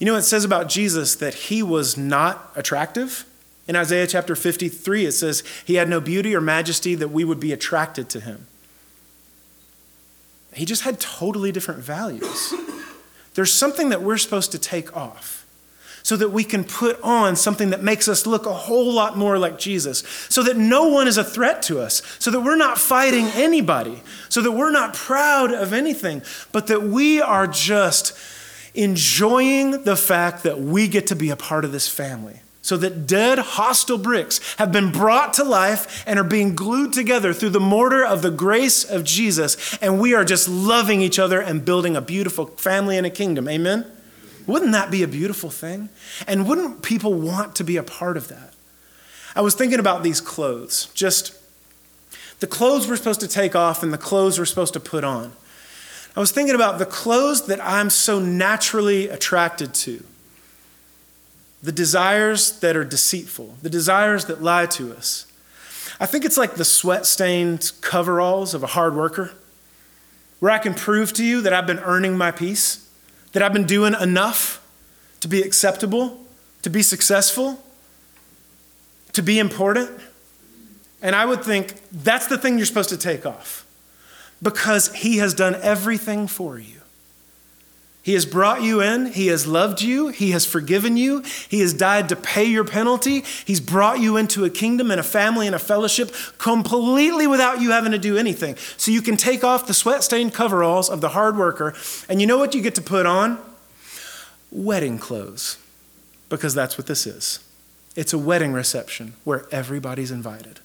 You 0.00 0.06
know, 0.06 0.16
it 0.16 0.22
says 0.22 0.44
about 0.44 0.68
Jesus 0.68 1.14
that 1.16 1.34
he 1.34 1.62
was 1.62 1.96
not 1.96 2.50
attractive. 2.56 3.26
In 3.68 3.76
Isaiah 3.76 4.06
chapter 4.06 4.34
53, 4.34 5.04
it 5.04 5.12
says 5.12 5.44
he 5.64 5.74
had 5.74 5.88
no 5.88 6.00
beauty 6.00 6.34
or 6.34 6.40
majesty 6.40 6.94
that 6.96 7.08
we 7.08 7.22
would 7.22 7.38
be 7.38 7.52
attracted 7.52 8.08
to 8.08 8.20
him. 8.20 8.46
He 10.54 10.64
just 10.64 10.82
had 10.82 10.98
totally 10.98 11.52
different 11.52 11.80
values. 11.80 12.54
There's 13.34 13.52
something 13.52 13.90
that 13.90 14.02
we're 14.02 14.16
supposed 14.16 14.50
to 14.52 14.58
take 14.58 14.96
off 14.96 15.46
so 16.02 16.16
that 16.16 16.30
we 16.30 16.44
can 16.44 16.64
put 16.64 17.00
on 17.02 17.36
something 17.36 17.70
that 17.70 17.82
makes 17.82 18.08
us 18.08 18.26
look 18.26 18.46
a 18.46 18.54
whole 18.54 18.90
lot 18.92 19.18
more 19.18 19.38
like 19.38 19.58
Jesus, 19.58 19.98
so 20.30 20.42
that 20.42 20.56
no 20.56 20.88
one 20.88 21.06
is 21.06 21.18
a 21.18 21.22
threat 21.22 21.60
to 21.64 21.78
us, 21.78 22.02
so 22.18 22.30
that 22.30 22.40
we're 22.40 22.56
not 22.56 22.78
fighting 22.78 23.26
anybody, 23.34 24.02
so 24.30 24.40
that 24.40 24.52
we're 24.52 24.70
not 24.70 24.94
proud 24.94 25.52
of 25.52 25.74
anything, 25.74 26.22
but 26.52 26.68
that 26.68 26.82
we 26.82 27.20
are 27.20 27.46
just 27.46 28.16
enjoying 28.74 29.84
the 29.84 29.96
fact 29.96 30.42
that 30.42 30.60
we 30.60 30.88
get 30.88 31.06
to 31.08 31.16
be 31.16 31.30
a 31.30 31.36
part 31.36 31.64
of 31.64 31.72
this 31.72 31.88
family. 31.88 32.40
So 32.62 32.76
that 32.76 33.06
dead, 33.06 33.38
hostile 33.38 33.98
bricks 33.98 34.38
have 34.56 34.70
been 34.70 34.92
brought 34.92 35.32
to 35.34 35.44
life 35.44 36.04
and 36.06 36.18
are 36.18 36.24
being 36.24 36.54
glued 36.54 36.92
together 36.92 37.32
through 37.32 37.50
the 37.50 37.60
mortar 37.60 38.04
of 38.04 38.22
the 38.22 38.30
grace 38.30 38.84
of 38.84 39.02
Jesus. 39.02 39.78
And 39.78 39.98
we 39.98 40.14
are 40.14 40.24
just 40.24 40.48
loving 40.48 41.00
each 41.00 41.18
other 41.18 41.40
and 41.40 41.64
building 41.64 41.96
a 41.96 42.02
beautiful 42.02 42.46
family 42.46 42.98
and 42.98 43.06
a 43.06 43.10
kingdom. 43.10 43.48
Amen? 43.48 43.90
Wouldn't 44.46 44.72
that 44.72 44.90
be 44.90 45.02
a 45.02 45.08
beautiful 45.08 45.48
thing? 45.48 45.88
And 46.26 46.46
wouldn't 46.46 46.82
people 46.82 47.14
want 47.14 47.56
to 47.56 47.64
be 47.64 47.76
a 47.76 47.82
part 47.82 48.16
of 48.16 48.28
that? 48.28 48.52
I 49.34 49.40
was 49.40 49.54
thinking 49.54 49.78
about 49.78 50.02
these 50.02 50.20
clothes. 50.20 50.90
Just 50.92 51.36
the 52.40 52.46
clothes 52.46 52.88
we're 52.88 52.96
supposed 52.96 53.20
to 53.20 53.28
take 53.28 53.54
off 53.54 53.82
and 53.82 53.92
the 53.92 53.98
clothes 53.98 54.38
we're 54.38 54.44
supposed 54.44 54.74
to 54.74 54.80
put 54.80 55.04
on. 55.04 55.32
I 56.16 56.20
was 56.20 56.32
thinking 56.32 56.54
about 56.54 56.78
the 56.78 56.86
clothes 56.86 57.46
that 57.46 57.64
I'm 57.64 57.88
so 57.88 58.18
naturally 58.18 59.08
attracted 59.08 59.74
to, 59.74 60.04
the 61.62 61.72
desires 61.72 62.58
that 62.60 62.76
are 62.76 62.84
deceitful, 62.84 63.56
the 63.62 63.70
desires 63.70 64.24
that 64.24 64.42
lie 64.42 64.66
to 64.66 64.92
us. 64.92 65.26
I 66.00 66.06
think 66.06 66.24
it's 66.24 66.36
like 66.36 66.54
the 66.54 66.64
sweat 66.64 67.06
stained 67.06 67.72
coveralls 67.80 68.54
of 68.54 68.62
a 68.62 68.68
hard 68.68 68.96
worker, 68.96 69.32
where 70.40 70.50
I 70.50 70.58
can 70.58 70.74
prove 70.74 71.12
to 71.14 71.24
you 71.24 71.42
that 71.42 71.52
I've 71.52 71.66
been 71.66 71.80
earning 71.80 72.16
my 72.16 72.30
peace, 72.30 72.88
that 73.32 73.42
I've 73.42 73.52
been 73.52 73.66
doing 73.66 73.94
enough 74.00 74.66
to 75.20 75.28
be 75.28 75.42
acceptable, 75.42 76.18
to 76.62 76.70
be 76.70 76.82
successful, 76.82 77.62
to 79.12 79.22
be 79.22 79.38
important. 79.38 79.90
And 81.02 81.14
I 81.14 81.24
would 81.24 81.44
think 81.44 81.74
that's 81.92 82.26
the 82.26 82.38
thing 82.38 82.56
you're 82.56 82.66
supposed 82.66 82.90
to 82.90 82.96
take 82.96 83.26
off 83.26 83.66
because 84.42 84.92
He 84.94 85.18
has 85.18 85.34
done 85.34 85.54
everything 85.56 86.26
for 86.26 86.58
you. 86.58 86.80
He 88.02 88.14
has 88.14 88.24
brought 88.24 88.62
you 88.62 88.80
in. 88.80 89.12
He 89.12 89.26
has 89.26 89.46
loved 89.46 89.82
you. 89.82 90.08
He 90.08 90.30
has 90.30 90.46
forgiven 90.46 90.96
you. 90.96 91.22
He 91.48 91.60
has 91.60 91.74
died 91.74 92.08
to 92.08 92.16
pay 92.16 92.44
your 92.44 92.64
penalty. 92.64 93.24
He's 93.44 93.60
brought 93.60 94.00
you 94.00 94.16
into 94.16 94.46
a 94.46 94.50
kingdom 94.50 94.90
and 94.90 94.98
a 94.98 95.04
family 95.04 95.46
and 95.46 95.54
a 95.54 95.58
fellowship 95.58 96.14
completely 96.38 97.26
without 97.26 97.60
you 97.60 97.72
having 97.72 97.92
to 97.92 97.98
do 97.98 98.16
anything. 98.16 98.56
So 98.78 98.90
you 98.90 99.02
can 99.02 99.18
take 99.18 99.44
off 99.44 99.66
the 99.66 99.74
sweat 99.74 100.02
stained 100.02 100.32
coveralls 100.32 100.88
of 100.88 101.02
the 101.02 101.10
hard 101.10 101.36
worker, 101.36 101.74
and 102.08 102.22
you 102.22 102.26
know 102.26 102.38
what 102.38 102.54
you 102.54 102.62
get 102.62 102.74
to 102.76 102.82
put 102.82 103.04
on? 103.04 103.38
Wedding 104.50 104.98
clothes, 104.98 105.58
because 106.30 106.54
that's 106.54 106.78
what 106.78 106.86
this 106.86 107.06
is. 107.06 107.40
It's 107.96 108.14
a 108.14 108.18
wedding 108.18 108.54
reception 108.54 109.12
where 109.24 109.44
everybody's 109.52 110.10
invited. 110.10 110.60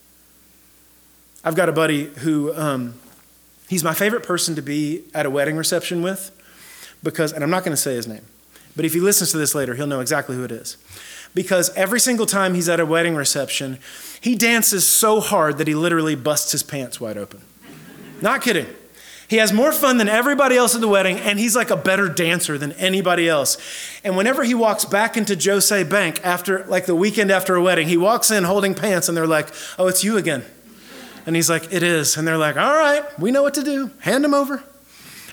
I've 1.43 1.55
got 1.55 1.67
a 1.67 1.73
buddy 1.73 2.05
who, 2.05 2.55
um, 2.55 2.95
he's 3.67 3.83
my 3.83 3.93
favorite 3.93 4.23
person 4.23 4.55
to 4.55 4.61
be 4.61 5.03
at 5.13 5.25
a 5.25 5.29
wedding 5.29 5.57
reception 5.57 6.01
with 6.01 6.31
because, 7.03 7.31
and 7.31 7.43
I'm 7.43 7.49
not 7.49 7.63
going 7.63 7.75
to 7.75 7.81
say 7.81 7.95
his 7.95 8.07
name, 8.07 8.25
but 8.75 8.85
if 8.85 8.93
he 8.93 8.99
listens 8.99 9.31
to 9.31 9.37
this 9.37 9.55
later, 9.55 9.75
he'll 9.75 9.87
know 9.87 10.01
exactly 10.01 10.35
who 10.35 10.43
it 10.43 10.51
is. 10.51 10.77
Because 11.33 11.69
every 11.75 11.99
single 11.99 12.25
time 12.25 12.53
he's 12.53 12.69
at 12.69 12.79
a 12.79 12.85
wedding 12.85 13.15
reception, 13.15 13.79
he 14.21 14.35
dances 14.35 14.87
so 14.87 15.19
hard 15.19 15.57
that 15.57 15.67
he 15.67 15.75
literally 15.75 16.15
busts 16.15 16.51
his 16.53 16.63
pants 16.63 16.99
wide 16.99 17.17
open. 17.17 17.41
Not 18.21 18.41
kidding. 18.41 18.67
He 19.27 19.37
has 19.37 19.51
more 19.51 19.71
fun 19.71 19.97
than 19.97 20.07
everybody 20.07 20.55
else 20.55 20.75
at 20.75 20.81
the 20.81 20.87
wedding, 20.87 21.17
and 21.17 21.39
he's 21.39 21.55
like 21.55 21.71
a 21.71 21.75
better 21.75 22.07
dancer 22.07 22.57
than 22.57 22.73
anybody 22.73 23.27
else. 23.27 23.57
And 24.03 24.15
whenever 24.15 24.43
he 24.43 24.53
walks 24.53 24.85
back 24.85 25.17
into 25.17 25.35
Jose 25.35 25.83
Bank 25.85 26.21
after, 26.23 26.63
like 26.65 26.85
the 26.85 26.95
weekend 26.95 27.31
after 27.31 27.55
a 27.55 27.61
wedding, 27.61 27.87
he 27.87 27.97
walks 27.97 28.29
in 28.29 28.43
holding 28.43 28.75
pants, 28.75 29.09
and 29.09 29.17
they're 29.17 29.27
like, 29.27 29.49
Oh, 29.79 29.87
it's 29.87 30.03
you 30.03 30.17
again. 30.17 30.45
And 31.25 31.35
he's 31.35 31.49
like, 31.49 31.71
It 31.71 31.83
is. 31.83 32.17
And 32.17 32.27
they're 32.27 32.37
like, 32.37 32.57
All 32.57 32.75
right, 32.75 33.03
we 33.19 33.31
know 33.31 33.43
what 33.43 33.53
to 33.55 33.63
do. 33.63 33.91
Hand 33.99 34.23
him 34.23 34.33
over. 34.33 34.63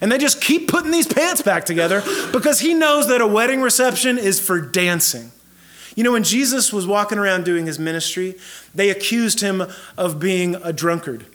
And 0.00 0.10
they 0.10 0.18
just 0.18 0.40
keep 0.40 0.68
putting 0.68 0.90
these 0.90 1.06
pants 1.06 1.42
back 1.42 1.64
together 1.64 2.02
because 2.32 2.58
he 2.58 2.74
knows 2.74 3.06
that 3.06 3.20
a 3.20 3.26
wedding 3.26 3.62
reception 3.62 4.18
is 4.18 4.40
for 4.40 4.60
dancing. 4.60 5.30
You 5.94 6.02
know, 6.02 6.12
when 6.12 6.24
Jesus 6.24 6.72
was 6.72 6.86
walking 6.86 7.18
around 7.18 7.44
doing 7.44 7.66
his 7.66 7.78
ministry, 7.78 8.34
they 8.74 8.90
accused 8.90 9.40
him 9.40 9.62
of 9.96 10.18
being 10.18 10.56
a 10.56 10.72
drunkard 10.72 11.26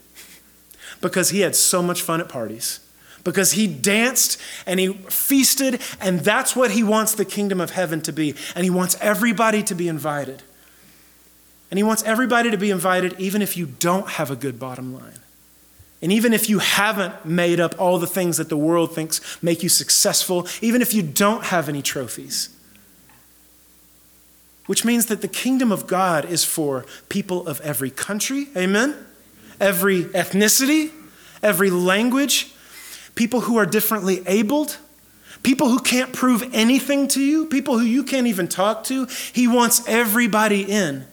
because 1.00 1.30
he 1.30 1.42
had 1.42 1.56
so 1.56 1.82
much 1.82 2.02
fun 2.02 2.20
at 2.20 2.28
parties. 2.28 2.80
Because 3.24 3.54
he 3.54 3.68
danced 3.68 4.40
and 4.66 4.80
he 4.80 4.94
feasted, 4.94 5.82
and 6.00 6.22
that's 6.22 6.56
what 6.56 6.72
he 6.72 6.82
wants 6.82 7.14
the 7.14 7.26
kingdom 7.26 7.60
of 7.60 7.72
heaven 7.72 8.02
to 8.02 8.14
be. 8.14 8.36
And 8.56 8.64
he 8.64 8.70
wants 8.70 8.98
everybody 9.02 9.64
to 9.64 9.76
be 9.76 9.88
invited. 9.88 10.44
And 11.70 11.78
he 11.78 11.84
wants 11.84 12.04
everybody 12.04 12.50
to 12.52 12.58
be 12.58 12.72
invited, 12.72 13.20
even 13.20 13.42
if 13.42 13.58
you 13.58 13.66
don't 13.66 14.08
have 14.12 14.32
a 14.32 14.36
good 14.36 14.60
bottom 14.60 14.94
line. 14.94 15.20
And 16.02 16.12
even 16.12 16.32
if 16.32 16.50
you 16.50 16.60
haven't 16.60 17.26
made 17.26 17.60
up 17.60 17.80
all 17.80 17.98
the 17.98 18.08
things 18.08 18.38
that 18.38 18.50
the 18.50 18.58
world 18.58 18.94
thinks 18.94 19.42
make 19.42 19.64
you 19.64 19.70
successful, 19.70 20.48
even 20.62 20.82
if 20.82 20.94
you 20.94 21.02
don't 21.02 21.46
have 21.46 21.68
any 21.68 21.82
trophies, 21.82 22.50
which 24.68 24.86
means 24.86 25.08
that 25.08 25.22
the 25.22 25.28
kingdom 25.28 25.72
of 25.72 25.88
God 25.88 26.26
is 26.26 26.44
for 26.44 26.86
people 27.10 27.48
of 27.48 27.60
every 27.62 27.90
country, 27.90 28.48
amen? 28.56 28.96
Every 29.60 30.04
ethnicity, 30.04 30.92
every 31.42 31.72
language, 31.72 32.54
people 33.16 33.42
who 33.42 33.58
are 33.58 33.66
differently 33.66 34.22
abled, 34.28 34.78
people 35.42 35.70
who 35.70 35.80
can't 35.80 36.14
prove 36.14 36.44
anything 36.54 37.08
to 37.08 37.22
you, 37.22 37.46
people 37.46 37.80
who 37.80 37.86
you 37.86 38.04
can't 38.04 38.28
even 38.28 38.48
talk 38.48 38.84
to. 38.86 39.08
He 39.34 39.48
wants 39.48 39.88
everybody 39.88 40.62
in. 40.62 41.08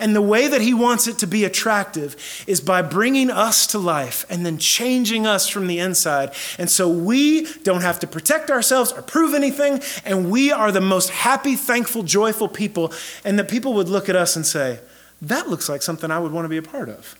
And 0.00 0.14
the 0.14 0.22
way 0.22 0.48
that 0.48 0.60
he 0.60 0.74
wants 0.74 1.06
it 1.06 1.18
to 1.18 1.26
be 1.26 1.44
attractive 1.44 2.16
is 2.46 2.60
by 2.60 2.82
bringing 2.82 3.30
us 3.30 3.66
to 3.68 3.78
life 3.78 4.24
and 4.28 4.44
then 4.44 4.58
changing 4.58 5.26
us 5.26 5.48
from 5.48 5.66
the 5.66 5.78
inside. 5.78 6.32
And 6.58 6.70
so 6.70 6.88
we 6.88 7.46
don't 7.62 7.82
have 7.82 8.00
to 8.00 8.06
protect 8.06 8.50
ourselves 8.50 8.92
or 8.92 9.02
prove 9.02 9.34
anything. 9.34 9.80
And 10.04 10.30
we 10.30 10.52
are 10.52 10.72
the 10.72 10.80
most 10.80 11.10
happy, 11.10 11.56
thankful, 11.56 12.02
joyful 12.02 12.48
people. 12.48 12.92
And 13.24 13.38
that 13.38 13.48
people 13.48 13.74
would 13.74 13.88
look 13.88 14.08
at 14.08 14.16
us 14.16 14.36
and 14.36 14.46
say, 14.46 14.80
that 15.22 15.48
looks 15.48 15.68
like 15.68 15.82
something 15.82 16.10
I 16.10 16.18
would 16.18 16.32
want 16.32 16.44
to 16.44 16.48
be 16.50 16.56
a 16.56 16.62
part 16.62 16.88
of. 16.88 17.16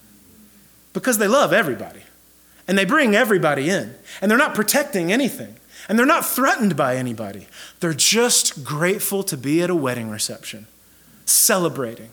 Because 0.93 1.19
they 1.19 1.29
love 1.29 1.53
everybody. 1.53 2.01
And 2.69 2.77
they 2.77 2.85
bring 2.85 3.15
everybody 3.15 3.71
in. 3.71 3.95
And 4.21 4.31
they're 4.31 4.39
not 4.39 4.55
protecting 4.55 5.13
anything. 5.13 5.57
And 5.89 5.99
they're 5.99 6.07
not 6.07 6.27
threatened 6.27 6.77
by 6.77 6.97
anybody. 6.97 7.47
They're 7.81 7.95
just 7.95 8.65
grateful 8.65 9.23
to 9.25 9.37
be 9.37 9.63
at 9.63 9.71
a 9.71 9.75
wedding 9.75 10.11
reception, 10.11 10.67
celebrating 11.25 12.11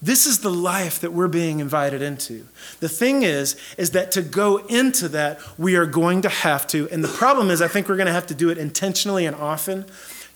this 0.00 0.26
is 0.26 0.40
the 0.40 0.50
life 0.50 1.00
that 1.00 1.12
we're 1.12 1.28
being 1.28 1.58
invited 1.58 2.02
into. 2.02 2.46
The 2.78 2.88
thing 2.88 3.22
is, 3.22 3.56
is 3.76 3.90
that 3.92 4.12
to 4.12 4.22
go 4.22 4.58
into 4.58 5.08
that, 5.08 5.40
we 5.58 5.74
are 5.74 5.86
going 5.86 6.22
to 6.22 6.28
have 6.28 6.68
to, 6.68 6.88
and 6.90 7.02
the 7.02 7.08
problem 7.08 7.50
is, 7.50 7.60
I 7.60 7.68
think 7.68 7.88
we're 7.88 7.96
going 7.96 8.06
to 8.06 8.12
have 8.12 8.28
to 8.28 8.34
do 8.34 8.48
it 8.50 8.58
intentionally 8.58 9.26
and 9.26 9.34
often. 9.34 9.86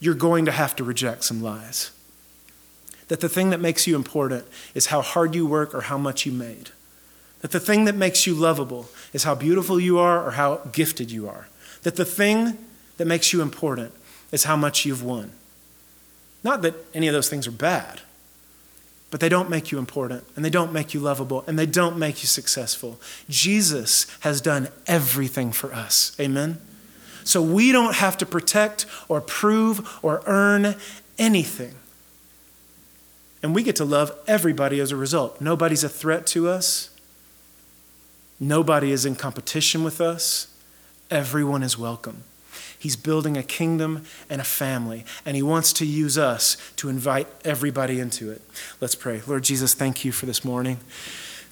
You're 0.00 0.14
going 0.14 0.46
to 0.46 0.52
have 0.52 0.74
to 0.76 0.84
reject 0.84 1.22
some 1.22 1.40
lies. 1.40 1.92
That 3.06 3.20
the 3.20 3.28
thing 3.28 3.50
that 3.50 3.60
makes 3.60 3.86
you 3.86 3.94
important 3.94 4.46
is 4.74 4.86
how 4.86 5.00
hard 5.00 5.34
you 5.34 5.46
work 5.46 5.74
or 5.74 5.82
how 5.82 5.98
much 5.98 6.26
you 6.26 6.32
made. 6.32 6.70
That 7.40 7.52
the 7.52 7.60
thing 7.60 7.84
that 7.84 7.94
makes 7.94 8.26
you 8.26 8.34
lovable 8.34 8.88
is 9.12 9.22
how 9.22 9.36
beautiful 9.36 9.78
you 9.78 9.98
are 9.98 10.24
or 10.24 10.32
how 10.32 10.56
gifted 10.72 11.12
you 11.12 11.28
are. 11.28 11.46
That 11.82 11.94
the 11.94 12.04
thing 12.04 12.58
that 12.96 13.06
makes 13.06 13.32
you 13.32 13.42
important 13.42 13.92
is 14.32 14.44
how 14.44 14.56
much 14.56 14.84
you've 14.84 15.04
won. 15.04 15.30
Not 16.42 16.62
that 16.62 16.74
any 16.94 17.06
of 17.06 17.12
those 17.12 17.28
things 17.28 17.46
are 17.46 17.52
bad 17.52 18.00
but 19.12 19.20
they 19.20 19.28
don't 19.28 19.50
make 19.50 19.70
you 19.70 19.78
important 19.78 20.24
and 20.34 20.44
they 20.44 20.50
don't 20.50 20.72
make 20.72 20.94
you 20.94 20.98
lovable 20.98 21.44
and 21.46 21.58
they 21.58 21.66
don't 21.66 21.98
make 21.98 22.22
you 22.22 22.26
successful. 22.26 22.98
Jesus 23.28 24.06
has 24.20 24.40
done 24.40 24.68
everything 24.86 25.52
for 25.52 25.72
us. 25.74 26.16
Amen? 26.18 26.58
So 27.22 27.42
we 27.42 27.72
don't 27.72 27.96
have 27.96 28.16
to 28.18 28.26
protect 28.26 28.86
or 29.08 29.20
prove 29.20 29.98
or 30.02 30.22
earn 30.24 30.76
anything. 31.18 31.74
And 33.42 33.54
we 33.54 33.62
get 33.62 33.76
to 33.76 33.84
love 33.84 34.12
everybody 34.26 34.80
as 34.80 34.90
a 34.92 34.96
result. 34.96 35.42
Nobody's 35.42 35.84
a 35.84 35.90
threat 35.90 36.26
to 36.28 36.48
us, 36.48 36.88
nobody 38.40 38.92
is 38.92 39.04
in 39.04 39.14
competition 39.14 39.84
with 39.84 40.00
us. 40.00 40.48
Everyone 41.10 41.62
is 41.62 41.76
welcome. 41.76 42.24
He's 42.82 42.96
building 42.96 43.36
a 43.36 43.44
kingdom 43.44 44.04
and 44.28 44.40
a 44.40 44.44
family, 44.44 45.04
and 45.24 45.36
He 45.36 45.42
wants 45.42 45.72
to 45.74 45.86
use 45.86 46.18
us 46.18 46.56
to 46.74 46.88
invite 46.88 47.28
everybody 47.44 48.00
into 48.00 48.32
it. 48.32 48.42
Let's 48.80 48.96
pray. 48.96 49.22
Lord 49.24 49.44
Jesus, 49.44 49.72
thank 49.72 50.04
you 50.04 50.10
for 50.10 50.26
this 50.26 50.44
morning. 50.44 50.78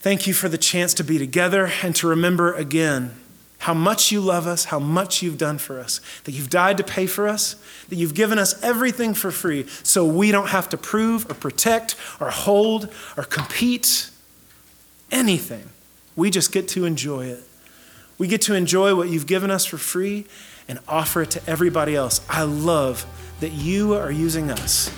Thank 0.00 0.26
you 0.26 0.34
for 0.34 0.48
the 0.48 0.58
chance 0.58 0.92
to 0.94 1.04
be 1.04 1.18
together 1.18 1.70
and 1.84 1.94
to 1.94 2.08
remember 2.08 2.52
again 2.52 3.14
how 3.58 3.72
much 3.74 4.10
you 4.10 4.20
love 4.20 4.48
us, 4.48 4.64
how 4.64 4.80
much 4.80 5.22
you've 5.22 5.38
done 5.38 5.58
for 5.58 5.78
us, 5.78 6.00
that 6.24 6.32
you've 6.32 6.50
died 6.50 6.76
to 6.78 6.82
pay 6.82 7.06
for 7.06 7.28
us, 7.28 7.54
that 7.90 7.94
you've 7.94 8.14
given 8.14 8.36
us 8.36 8.60
everything 8.60 9.14
for 9.14 9.30
free 9.30 9.68
so 9.84 10.04
we 10.04 10.32
don't 10.32 10.48
have 10.48 10.68
to 10.70 10.76
prove 10.76 11.30
or 11.30 11.34
protect 11.34 11.94
or 12.18 12.30
hold 12.30 12.92
or 13.16 13.22
compete 13.22 14.10
anything. 15.12 15.68
We 16.16 16.28
just 16.30 16.50
get 16.50 16.66
to 16.70 16.84
enjoy 16.86 17.26
it. 17.26 17.44
We 18.18 18.26
get 18.26 18.42
to 18.42 18.54
enjoy 18.56 18.96
what 18.96 19.10
you've 19.10 19.28
given 19.28 19.52
us 19.52 19.64
for 19.64 19.78
free 19.78 20.26
and 20.70 20.78
offer 20.86 21.22
it 21.22 21.32
to 21.32 21.50
everybody 21.50 21.96
else. 21.96 22.20
I 22.30 22.44
love 22.44 23.04
that 23.40 23.50
you 23.50 23.94
are 23.94 24.12
using 24.12 24.52
us 24.52 24.88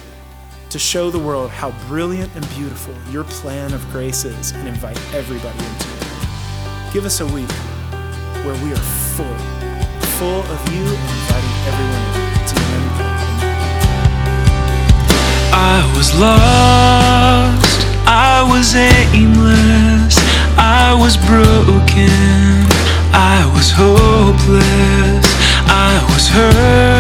to 0.69 0.79
show 0.79 1.11
the 1.11 1.19
world 1.19 1.49
how 1.49 1.71
brilliant 1.89 2.31
and 2.37 2.47
beautiful 2.51 2.95
your 3.11 3.25
plan 3.25 3.73
of 3.73 3.81
grace 3.91 4.27
is 4.27 4.53
and 4.53 4.69
invite 4.69 4.99
everybody 5.15 5.59
into 5.59 5.89
it. 5.89 6.93
Give 6.93 7.07
us 7.07 7.21
a 7.21 7.27
week 7.27 7.51
where 8.45 8.55
we 8.63 8.73
are 8.73 8.85
full, 9.17 9.37
full 10.21 10.43
of 10.43 10.61
you 10.75 10.85
and 10.85 11.09
inviting 11.17 11.57
everyone 11.65 12.05
into 12.37 12.55
your 12.61 12.69
name. 12.69 12.93
I 15.57 15.81
was 15.97 16.13
lost, 16.21 17.81
I 18.07 18.45
was 18.45 18.75
aimless, 18.77 20.19
I 20.59 20.93
was 21.01 21.17
broken, 21.17 22.69
I 23.15 23.51
was 23.57 23.71
hopeless. 23.71 25.22
I 25.85 26.01
was 26.15 26.29
hurt, 26.29 26.92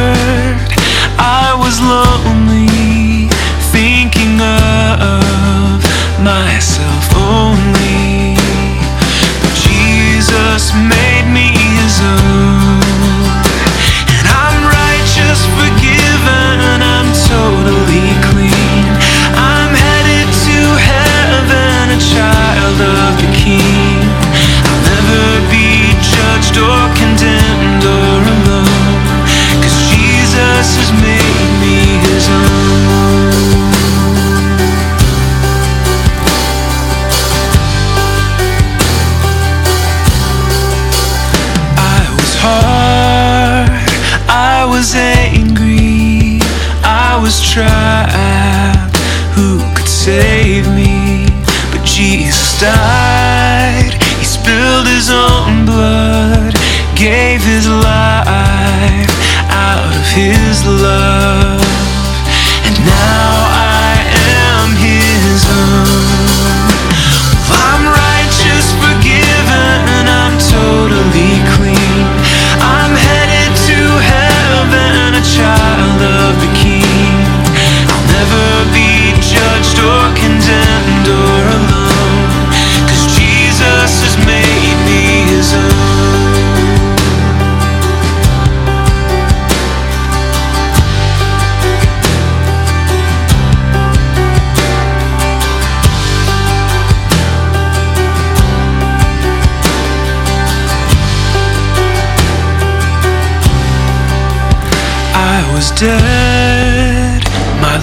And 62.64 62.78
now 62.86 63.11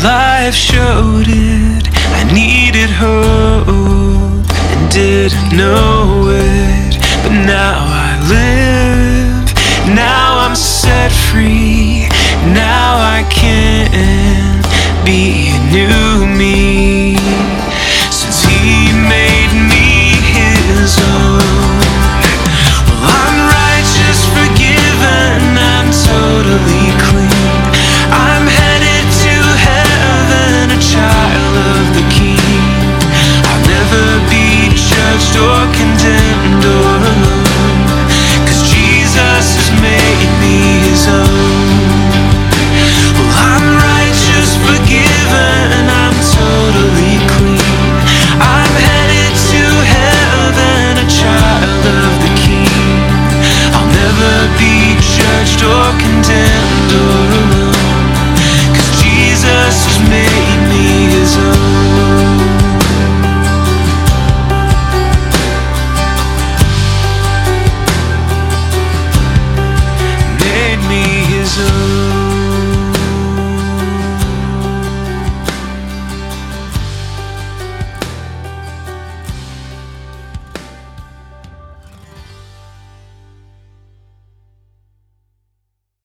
life 0.04 0.54
showed 0.54 1.28
it. 1.28 1.88
I 2.20 2.24
needed 2.34 2.90
hope 2.90 4.48
and 4.74 4.92
didn't 4.92 5.52
know 5.56 6.28
it. 6.30 6.98
But 7.24 7.34
now 7.46 7.86
I 7.88 8.12
live, 8.36 9.54
now 9.96 10.40
I'm 10.40 10.56
set 10.56 11.12
free. 11.12 12.08
Now 12.54 12.98
I 13.18 13.28
can 13.30 14.64
be 15.06 15.50